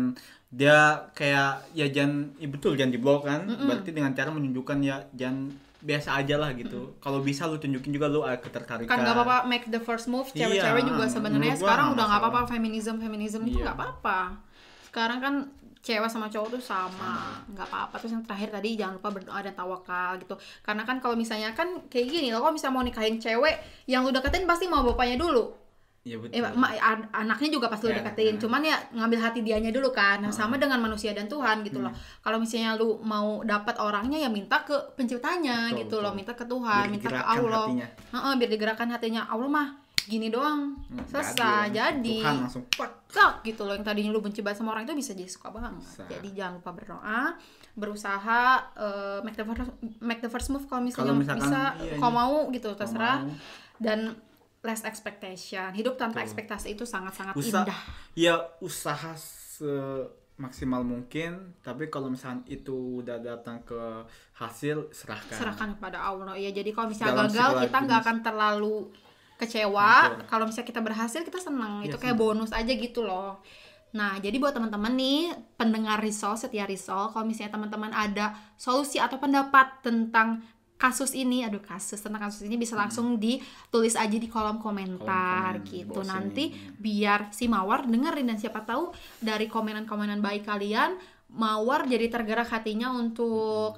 dia 0.47 0.77
kayak 1.11 1.63
ya 1.71 1.89
jangan 1.89 2.35
ya 2.37 2.47
betul 2.47 2.75
jangan 2.75 2.91
diblok 2.91 3.25
kan. 3.25 3.49
Berarti 3.49 3.89
dengan 3.89 4.13
cara 4.13 4.29
menunjukkan 4.29 4.77
ya 4.79 5.01
jangan 5.11 5.49
biasa 5.81 6.13
aja 6.15 6.37
lah 6.37 6.53
gitu. 6.53 6.95
Kalau 6.97 7.19
bisa 7.19 7.49
lu 7.49 7.57
tunjukin 7.57 7.89
juga 7.89 8.05
lu 8.05 8.21
ada 8.21 8.37
ketertarikan. 8.37 8.87
Kan 8.87 9.01
nggak 9.01 9.15
apa-apa 9.17 9.37
make 9.45 9.65
the 9.67 9.81
first 9.81 10.05
move 10.05 10.29
Iya, 10.31 10.45
cewek-cewek 10.47 10.83
juga 10.85 11.05
sebenarnya 11.09 11.57
sekarang 11.57 11.85
nggak 11.91 11.97
udah 11.97 12.05
nggak 12.07 12.21
apa-apa 12.21 12.41
feminism 12.47 12.95
feminism 12.97 13.41
itu 13.43 13.57
Iya. 13.57 13.73
nggak 13.73 13.77
apa-apa. 13.77 14.19
Sekarang 14.85 15.19
kan 15.19 15.33
cewek 15.81 16.05
sama 16.05 16.29
cowok 16.29 16.49
tuh 16.53 16.61
sama 16.61 17.41
nggak 17.49 17.65
apa-apa. 17.65 17.95
Terus 17.97 18.13
yang 18.13 18.23
terakhir 18.23 18.49
tadi 18.53 18.77
jangan 18.77 19.01
lupa 19.01 19.09
berdoa 19.09 19.39
dan 19.41 19.53
tawakal 19.53 20.11
gitu. 20.21 20.35
Karena 20.61 20.85
kan 20.85 21.01
kalau 21.01 21.17
misalnya 21.17 21.49
kan 21.51 21.81
kayak 21.89 22.05
gini 22.07 22.29
lo 22.29 22.37
kalau 22.39 22.53
misalnya 22.53 22.75
mau 22.77 22.85
nikahin 22.85 23.17
cewek 23.17 23.55
yang 23.89 24.05
lu 24.05 24.13
deketin 24.13 24.45
pasti 24.45 24.69
mau 24.69 24.85
bapaknya 24.85 25.17
dulu 25.17 25.60
Iya 26.01 26.17
betul 26.17 26.33
Eh, 26.33 26.41
ma- 26.57 26.73
an- 26.73 27.05
anaknya 27.13 27.49
juga 27.53 27.69
pasti 27.69 27.85
lu 27.85 27.93
Ya, 27.93 28.01
deketin, 28.01 28.33
ya. 28.33 28.41
cuman 28.41 28.61
ya 28.63 28.73
ngambil 28.91 29.19
hati 29.21 29.39
dianya 29.41 29.69
dulu 29.69 29.93
kan. 29.93 30.17
Nah, 30.17 30.33
sama 30.33 30.57
dengan 30.57 30.81
manusia 30.81 31.13
dan 31.13 31.29
Tuhan 31.29 31.61
gitu 31.61 31.77
loh. 31.77 31.93
Hmm. 31.93 32.01
Kalau 32.19 32.41
misalnya 32.41 32.73
lu 32.73 32.97
mau 33.01 33.45
dapat 33.45 33.77
orangnya 33.77 34.17
ya 34.17 34.25
minta 34.25 34.65
ke 34.65 34.73
penciptanya 34.97 35.69
Betul, 35.69 35.77
gitu 35.77 35.95
betul. 35.95 36.01
loh, 36.01 36.13
minta 36.13 36.33
ke 36.33 36.41
Tuhan, 36.43 36.83
Biar 36.83 36.89
minta 36.89 37.07
ke 37.07 37.21
Allah. 37.21 37.65
Heeh, 37.85 38.33
biar 38.35 38.49
digerakkan 38.49 38.89
hatinya. 38.89 39.29
Allah 39.29 39.45
mah 39.45 39.67
gini 40.01 40.27
doang. 40.27 40.73
Hmm, 40.89 41.05
Selesai, 41.05 41.69
jadi. 41.69 42.17
Tuhan 42.19 42.49
langsung 42.49 42.65
pak 42.65 43.45
gitu 43.45 43.61
loh 43.61 43.77
yang 43.77 43.85
tadinya 43.85 44.09
lu 44.09 44.17
benci 44.17 44.41
banget 44.41 44.57
sama 44.57 44.73
orang 44.73 44.83
itu 44.83 44.97
bisa 44.97 45.13
jadi 45.13 45.29
suka 45.29 45.53
banget. 45.53 45.77
Bisa. 45.77 46.01
Jadi 46.09 46.33
jangan 46.33 46.57
lupa 46.57 46.71
berdoa, 46.73 47.21
berusaha 47.75 48.41
eh, 48.73 49.19
make 49.21 49.35
the 49.35 49.45
first 49.45 49.61
make 50.01 50.19
the 50.19 50.31
first 50.31 50.47
move 50.49 50.65
kalau 50.65 50.81
misalnya 50.81 51.13
Kalau 51.13 51.21
misalkan, 51.21 51.45
bisa, 51.45 51.61
iya, 51.77 51.95
kalau 51.95 52.09
iya. 52.09 52.17
mau 52.17 52.35
gitu 52.49 52.69
terserah. 52.73 53.17
mau. 53.21 53.37
Dan 53.77 53.99
less 54.61 54.85
expectation. 54.85 55.73
Hidup 55.73 55.97
tanpa 55.97 56.21
ekspektasi 56.21 56.77
itu 56.77 56.85
sangat-sangat 56.85 57.33
Usa 57.33 57.65
indah. 57.65 57.81
ya 58.13 58.35
usaha 58.61 59.13
semaksimal 59.17 60.85
mungkin 60.85 61.57
tapi 61.65 61.89
kalau 61.89 62.13
misalkan 62.13 62.45
itu 62.45 63.01
udah 63.01 63.17
datang 63.21 63.61
ke 63.65 64.05
hasil 64.37 64.93
serahkan. 64.93 65.37
Serahkan 65.37 65.69
kepada 65.77 65.97
Allah. 66.01 66.37
Ya 66.37 66.53
jadi 66.53 66.69
kalau 66.73 66.93
misalnya 66.93 67.17
Dalam 67.17 67.29
gagal 67.33 67.51
kita 67.65 67.77
nggak 67.89 67.99
akan 68.05 68.17
terlalu 68.21 68.77
kecewa. 69.41 69.91
Kalau 70.29 70.45
misalnya 70.45 70.69
kita 70.69 70.81
berhasil 70.85 71.21
kita 71.25 71.41
seneng. 71.41 71.81
Itu 71.81 71.97
Iya, 71.97 72.01
kayak 72.13 72.17
bonus 72.21 72.53
aja 72.53 72.69
gitu 72.69 73.01
loh. 73.01 73.41
Nah 73.97 74.21
jadi 74.21 74.37
buat 74.37 74.53
teman-teman 74.53 74.93
nih 74.93 75.33
pendengar 75.57 75.97
risol 75.99 76.37
setia 76.37 76.69
risol 76.69 77.09
kalau 77.11 77.25
misalnya 77.25 77.57
teman-teman 77.57 77.91
ada 77.91 78.37
solusi 78.55 79.01
atau 79.01 79.17
pendapat 79.17 79.81
tentang 79.81 80.45
kasus 80.81 81.13
ini 81.13 81.45
aduh 81.45 81.61
kasus 81.61 82.01
tentang 82.01 82.25
kasus 82.25 82.41
ini 82.41 82.57
bisa 82.57 82.73
langsung 82.73 83.21
ditulis 83.21 83.93
aja 83.93 84.17
di 84.17 84.25
kolom 84.25 84.57
komentar 84.57 85.61
Hmm. 85.61 85.61
Kolom 85.61 85.69
komen 85.69 85.93
gitu. 85.93 86.01
nanti 86.01 86.45
sini. 86.49 86.73
biar 86.75 87.29
si 87.29 87.45
mawar 87.45 87.85
dengerin 87.85 88.25
dan 88.25 88.41
siapa 88.41 88.65
tahu 88.65 88.89
dari 89.21 89.45
komenan-komenan 89.45 90.17
baik 90.19 90.41
kalian 90.41 90.97
mawar 91.29 91.85
jadi 91.85 92.09
tergerak 92.09 92.49
hatinya 92.49 92.89
untuk 92.91 93.77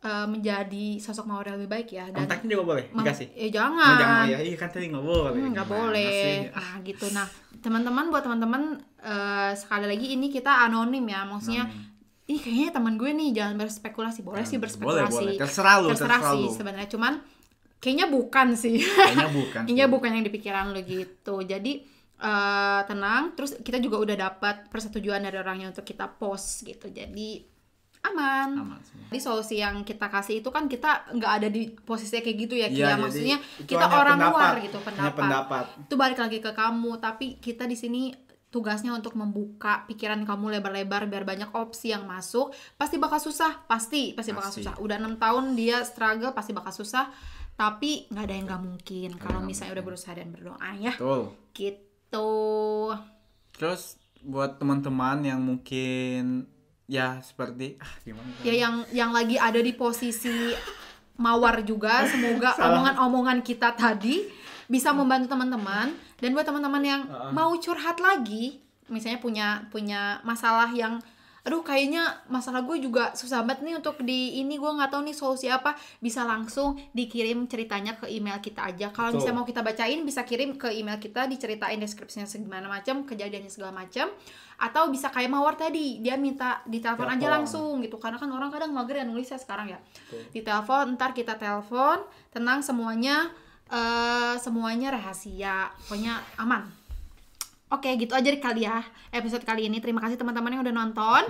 eh, 0.00 0.26
menjadi 0.28 1.00
sosok 1.00 1.24
mawar 1.24 1.48
yang 1.48 1.56
lebih 1.56 1.72
baik 1.72 1.88
ya. 1.90 2.04
Dan 2.12 2.28
kontaknya 2.28 2.48
juga 2.52 2.64
boleh? 2.70 2.84
dikasih? 2.92 3.28
eh 3.32 3.48
Oh, 3.48 3.50
jangan. 3.50 3.96
Jangan 3.96 4.24
ya 4.28 4.38
iya 4.44 4.56
kan 4.60 4.68
tadi 4.68 4.92
nggak 4.92 5.00
boleh. 5.02 5.32
Hmm, 5.32 5.48
nggak 5.50 5.64
boleh. 5.66 6.12
sih? 6.12 6.36
ah 6.52 6.74
gitu. 6.84 7.06
Nah 7.08 7.24
teman-teman 7.58 8.12
buat 8.12 8.20
teman-teman 8.20 8.62
eh, 9.00 9.52
sekali 9.56 9.88
lagi 9.88 10.12
ini 10.12 10.28
kita 10.28 10.68
anonim 10.68 11.08
ya. 11.08 11.24
Maksudnya 11.24 11.64
ih 12.24 12.40
kayaknya 12.40 12.72
teman 12.72 12.96
gue 12.96 13.10
nih 13.12 13.30
jangan 13.36 13.54
berspekulasi 13.60 14.24
boleh 14.24 14.44
sih 14.48 14.56
Boleh, 14.56 14.64
berspekulasi 14.64 15.12
boleh. 15.12 15.36
Terserah 15.36 15.76
lu, 15.84 15.88
terserah 15.92 16.20
terserah 16.20 16.32
sih 16.32 16.44
sebenarnya 16.56 16.88
cuman 16.88 17.12
kayaknya 17.76 18.06
bukan 18.08 18.48
sih 18.56 18.80
kayaknya 18.80 19.28
bukan 19.38 19.62
Kayaknya 19.68 19.86
bukan 19.92 20.10
yang 20.16 20.24
di 20.24 20.32
pikiran 20.32 20.64
lo 20.72 20.80
gitu. 20.80 21.34
Jadi 21.44 21.72
eh, 22.16 22.80
tenang. 22.88 23.36
Terus 23.36 23.60
kita 23.60 23.76
juga 23.76 24.00
udah 24.00 24.16
dapat 24.16 24.72
persetujuan 24.72 25.20
dari 25.20 25.36
orangnya 25.36 25.68
untuk 25.68 25.84
kita 25.84 26.08
post 26.08 26.64
gitu. 26.64 26.88
Jadi 26.88 27.44
aman. 28.04 28.48
aman 28.56 28.80
semua 28.84 29.08
Jadi 29.12 29.20
solusi 29.20 29.56
yang 29.60 29.80
kita 29.84 30.08
kasih 30.08 30.40
itu 30.40 30.48
kan 30.48 30.64
kita 30.64 31.08
nggak 31.12 31.32
ada 31.40 31.48
di 31.52 31.72
posisi 31.72 32.20
kayak 32.20 32.36
gitu 32.36 32.54
ya, 32.56 32.68
Kia. 32.68 32.76
Iya, 32.76 32.88
jadi 32.88 33.00
Maksudnya 33.04 33.36
kita 33.64 33.84
orang 33.84 34.16
pendapat. 34.16 34.32
luar 34.32 34.54
gitu 34.60 34.78
pendapat. 34.80 35.16
pendapat. 35.20 35.64
Itu 35.88 35.94
balik 36.00 36.18
lagi 36.20 36.38
ke 36.40 36.50
kamu. 36.52 36.90
Tapi 37.00 37.26
kita 37.36 37.68
di 37.68 37.76
sini 37.76 38.12
tugasnya 38.54 38.94
untuk 38.94 39.18
membuka 39.18 39.82
pikiran 39.90 40.22
kamu 40.22 40.62
lebar-lebar 40.62 41.10
biar 41.10 41.26
banyak 41.26 41.50
opsi 41.50 41.90
yang 41.90 42.06
masuk. 42.06 42.54
Pasti 42.78 43.02
bakal 43.02 43.18
susah, 43.18 43.66
pasti 43.66 44.14
pasti 44.14 44.30
bakal 44.30 44.54
Pasti. 44.54 44.62
susah. 44.62 44.74
Udah 44.78 45.02
enam 45.02 45.18
tahun 45.18 45.58
dia 45.58 45.82
struggle 45.82 46.30
pasti 46.30 46.54
bakal 46.54 46.70
susah. 46.70 47.10
Tapi 47.58 48.06
nggak 48.14 48.22
ada 48.22 48.34
yang 48.34 48.46
nggak 48.46 48.62
mungkin 48.62 49.10
kalau 49.18 49.42
misalnya 49.42 49.82
udah 49.82 49.86
berusaha 49.90 50.14
dan 50.14 50.30
berdoa 50.30 50.70
ya. 50.78 50.94
betul 50.94 51.34
Gitu. 51.50 52.30
terus 53.54 53.98
buat 54.22 54.58
teman-teman 54.58 55.18
yang 55.26 55.42
mungkin 55.42 56.46
ya 56.86 57.18
seperti 57.22 57.74
ah 57.78 57.92
gimana 58.02 58.26
ya 58.46 58.54
yang 58.54 58.74
yang 58.94 59.10
lagi 59.10 59.34
ada 59.34 59.58
di 59.58 59.74
posisi 59.74 60.54
mawar 61.16 61.62
juga 61.62 62.06
semoga 62.06 62.54
omongan-omongan 62.66 63.42
kita 63.42 63.74
tadi 63.74 64.26
bisa 64.68 64.92
membantu 64.92 65.32
teman-teman. 65.32 65.92
Dan 66.18 66.32
buat 66.32 66.46
teman-teman 66.46 66.82
yang 66.82 67.02
Uh-uh. 67.04 67.32
mau 67.32 67.52
curhat 67.60 68.00
lagi 68.00 68.64
misalnya 68.88 69.20
punya 69.20 69.48
punya 69.72 70.20
masalah 70.28 70.68
yang 70.72 71.00
aduh 71.44 71.60
kayaknya 71.60 72.24
masalah 72.32 72.64
gue 72.64 72.80
juga 72.80 73.12
susah 73.12 73.44
banget 73.44 73.68
nih 73.68 73.76
untuk 73.76 74.00
di 74.00 74.40
ini 74.40 74.56
gue 74.56 74.64
nggak 74.64 74.88
tahu 74.88 75.04
nih 75.04 75.12
solusi 75.12 75.52
apa. 75.52 75.76
Bisa 76.00 76.24
langsung 76.24 76.80
dikirim 76.96 77.44
ceritanya 77.44 78.00
ke 78.00 78.08
email 78.08 78.40
kita 78.40 78.64
aja. 78.72 78.88
Kalau 78.88 79.12
misalnya 79.12 79.44
mau 79.44 79.44
kita 79.44 79.60
bacain 79.60 80.00
bisa 80.08 80.24
kirim 80.24 80.56
ke 80.56 80.72
email 80.72 80.96
kita 80.96 81.28
diceritain 81.28 81.76
deskripsinya 81.76 82.24
segimana 82.24 82.64
macam 82.64 83.04
kejadiannya 83.04 83.52
segala 83.52 83.76
macam. 83.76 84.08
Atau 84.56 84.88
bisa 84.88 85.12
kayak 85.12 85.28
mawar 85.28 85.60
tadi 85.60 86.00
dia 86.00 86.16
minta 86.16 86.64
ditelepon 86.64 87.12
aja 87.12 87.28
langsung 87.28 87.84
gitu. 87.84 88.00
Karena 88.00 88.16
kan 88.16 88.32
orang 88.32 88.48
kadang 88.48 88.72
mager 88.72 89.04
ya 89.04 89.04
nulisnya 89.04 89.36
sekarang 89.36 89.68
ya. 89.68 89.78
Ditelepon 90.32 90.96
ntar 90.96 91.12
kita 91.12 91.36
telepon 91.36 92.08
tenang 92.32 92.64
semuanya 92.64 93.28
eh 93.70 94.34
semuanya 94.40 94.92
rahasia. 94.92 95.70
Pokoknya 95.84 96.20
aman. 96.40 96.68
Oke 97.72 97.90
gitu 97.96 98.12
aja 98.14 98.28
kali 98.38 98.68
ya 98.68 98.84
episode 99.10 99.46
kali 99.46 99.66
ini. 99.70 99.80
Terima 99.80 100.04
kasih 100.04 100.20
teman-teman 100.20 100.52
yang 100.52 100.62
udah 100.62 100.74
nonton. 100.74 101.22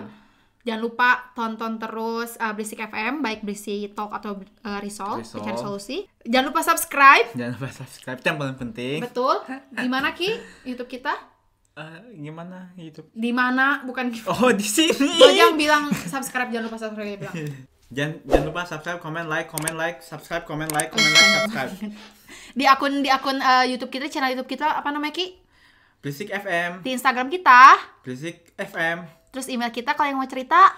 Jangan 0.65 0.81
lupa 0.81 1.11
tonton 1.37 1.77
terus 1.77 2.41
uh, 2.41 2.57
Berisik 2.57 2.81
FM 2.81 3.21
baik 3.21 3.45
Berisik 3.45 3.93
Talk 3.93 4.17
atau 4.17 4.41
uh, 4.41 4.79
Resolve 4.81 5.21
Resolve. 5.21 5.45
Pencari 5.45 5.59
Solusi. 5.61 5.99
Jangan 6.25 6.47
lupa 6.49 6.61
subscribe. 6.65 7.27
Jangan 7.37 7.53
lupa 7.61 7.69
subscribe 7.69 8.19
itu 8.19 8.27
yang 8.33 8.39
paling 8.41 8.59
penting. 8.59 8.99
Betul. 9.05 9.37
Di 9.69 9.89
mana 9.93 10.17
ki? 10.17 10.31
YouTube 10.65 10.89
kita? 10.89 11.35
Eh, 11.75 12.23
gimana 12.23 12.71
YouTube? 12.79 13.11
Di 13.11 13.35
mana? 13.35 13.83
Bukan 13.83 14.15
oh 14.31 14.55
di 14.55 14.63
sini. 14.63 15.19
Lo 15.19 15.29
yang 15.29 15.59
bilang 15.59 15.91
subscribe 15.93 16.49
jangan 16.49 16.71
lupa 16.71 16.79
subscribe 16.81 17.19
bilang. 17.19 17.37
Jangan 17.95 18.27
jangan 18.27 18.45
lupa 18.51 18.63
subscribe 18.67 18.99
comment 18.99 19.29
like 19.31 19.47
comment 19.47 19.77
like 19.79 20.03
subscribe 20.03 20.43
comment 20.43 20.73
like 20.75 20.91
comment 20.91 21.15
like 21.15 21.31
subscribe 21.47 21.95
di 22.55 22.71
akun 22.71 23.03
di 23.03 23.11
akun 23.11 23.43
uh, 23.43 23.67
YouTube 23.67 23.91
kita 23.91 24.07
channel 24.07 24.31
YouTube 24.31 24.55
kita 24.55 24.79
apa 24.79 24.95
namanya 24.95 25.11
ki? 25.13 25.43
Berisik 25.99 26.31
FM 26.31 26.87
di 26.87 26.95
Instagram 26.95 27.27
kita. 27.27 27.75
Berisik 28.07 28.55
FM 28.55 29.03
terus 29.35 29.51
email 29.51 29.75
kita 29.75 29.99
kalau 29.99 30.15
yang 30.15 30.23
mau 30.23 30.31
cerita? 30.31 30.71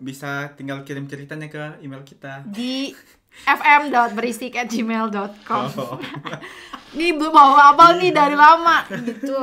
Bisa 0.00 0.56
tinggal 0.56 0.80
kirim 0.88 1.04
ceritanya 1.04 1.52
ke 1.52 1.84
email 1.84 2.00
kita. 2.00 2.48
Di 2.48 2.96
fm.berisik@gmail.com 3.44 5.64
Oh. 5.76 6.00
Nih 6.96 7.12
belum 7.12 7.36
mau 7.36 7.52
apa 7.60 8.00
nih 8.00 8.16
dari 8.16 8.32
lama. 8.32 8.88
Gitu. 8.88 9.36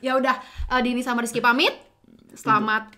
Ya 0.00 0.16
udah 0.16 0.40
eh, 0.72 0.80
Dini 0.80 1.04
sama 1.04 1.20
Rizky 1.20 1.44
pamit. 1.44 1.76
Selamat. 2.32 2.96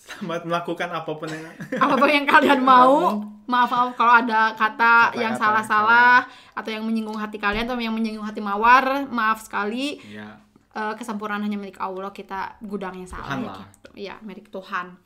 Selamat 0.00 0.48
melakukan 0.48 0.88
apa 0.88 1.12
pun 1.12 1.28
yang 1.28 1.44
apa 1.76 1.94
pun 2.00 2.08
yang 2.08 2.24
kalian 2.24 2.64
mau. 2.64 3.20
Maaf 3.44 3.68
maaf 3.68 3.92
kalau 3.96 4.14
ada 4.24 4.56
kata 4.56 5.12
Kata-kata 5.12 5.20
yang 5.20 5.34
salah-salah 5.36 6.24
atau 6.56 6.70
yang 6.72 6.84
menyinggung 6.84 7.20
hati 7.20 7.36
kalian 7.36 7.68
atau 7.68 7.76
yang 7.76 7.92
menyinggung 7.92 8.24
hati 8.24 8.40
Mawar. 8.40 9.04
Maaf 9.08 9.44
sekali. 9.44 10.00
ya 10.08 10.40
Eh, 10.74 10.94
kesempurnaan 10.98 11.46
hanya 11.46 11.54
milik 11.54 11.78
Allah. 11.78 12.10
Kita 12.10 12.58
gudangnya 12.58 13.06
salah 13.06 13.30
Tuhan 13.30 13.46
ya, 13.46 13.46
gitu. 13.46 13.62
Ya, 13.94 14.14
milik 14.26 14.50
Tuhan. 14.50 14.98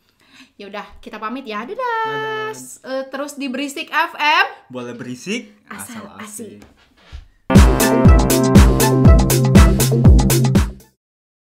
Ya 0.56 0.64
udah, 0.64 0.86
kita 1.04 1.20
pamit 1.20 1.44
ya. 1.44 1.68
Dadah. 1.68 1.76
Dadah. 1.76 2.56
Eh, 2.88 3.04
terus 3.12 3.36
di 3.36 3.52
Berisik 3.52 3.92
FM. 3.92 4.72
boleh 4.72 4.96
berisik 4.96 5.52
Asal 5.68 6.08
asal 6.08 6.24
asik. 6.24 6.64
asik 6.64 7.88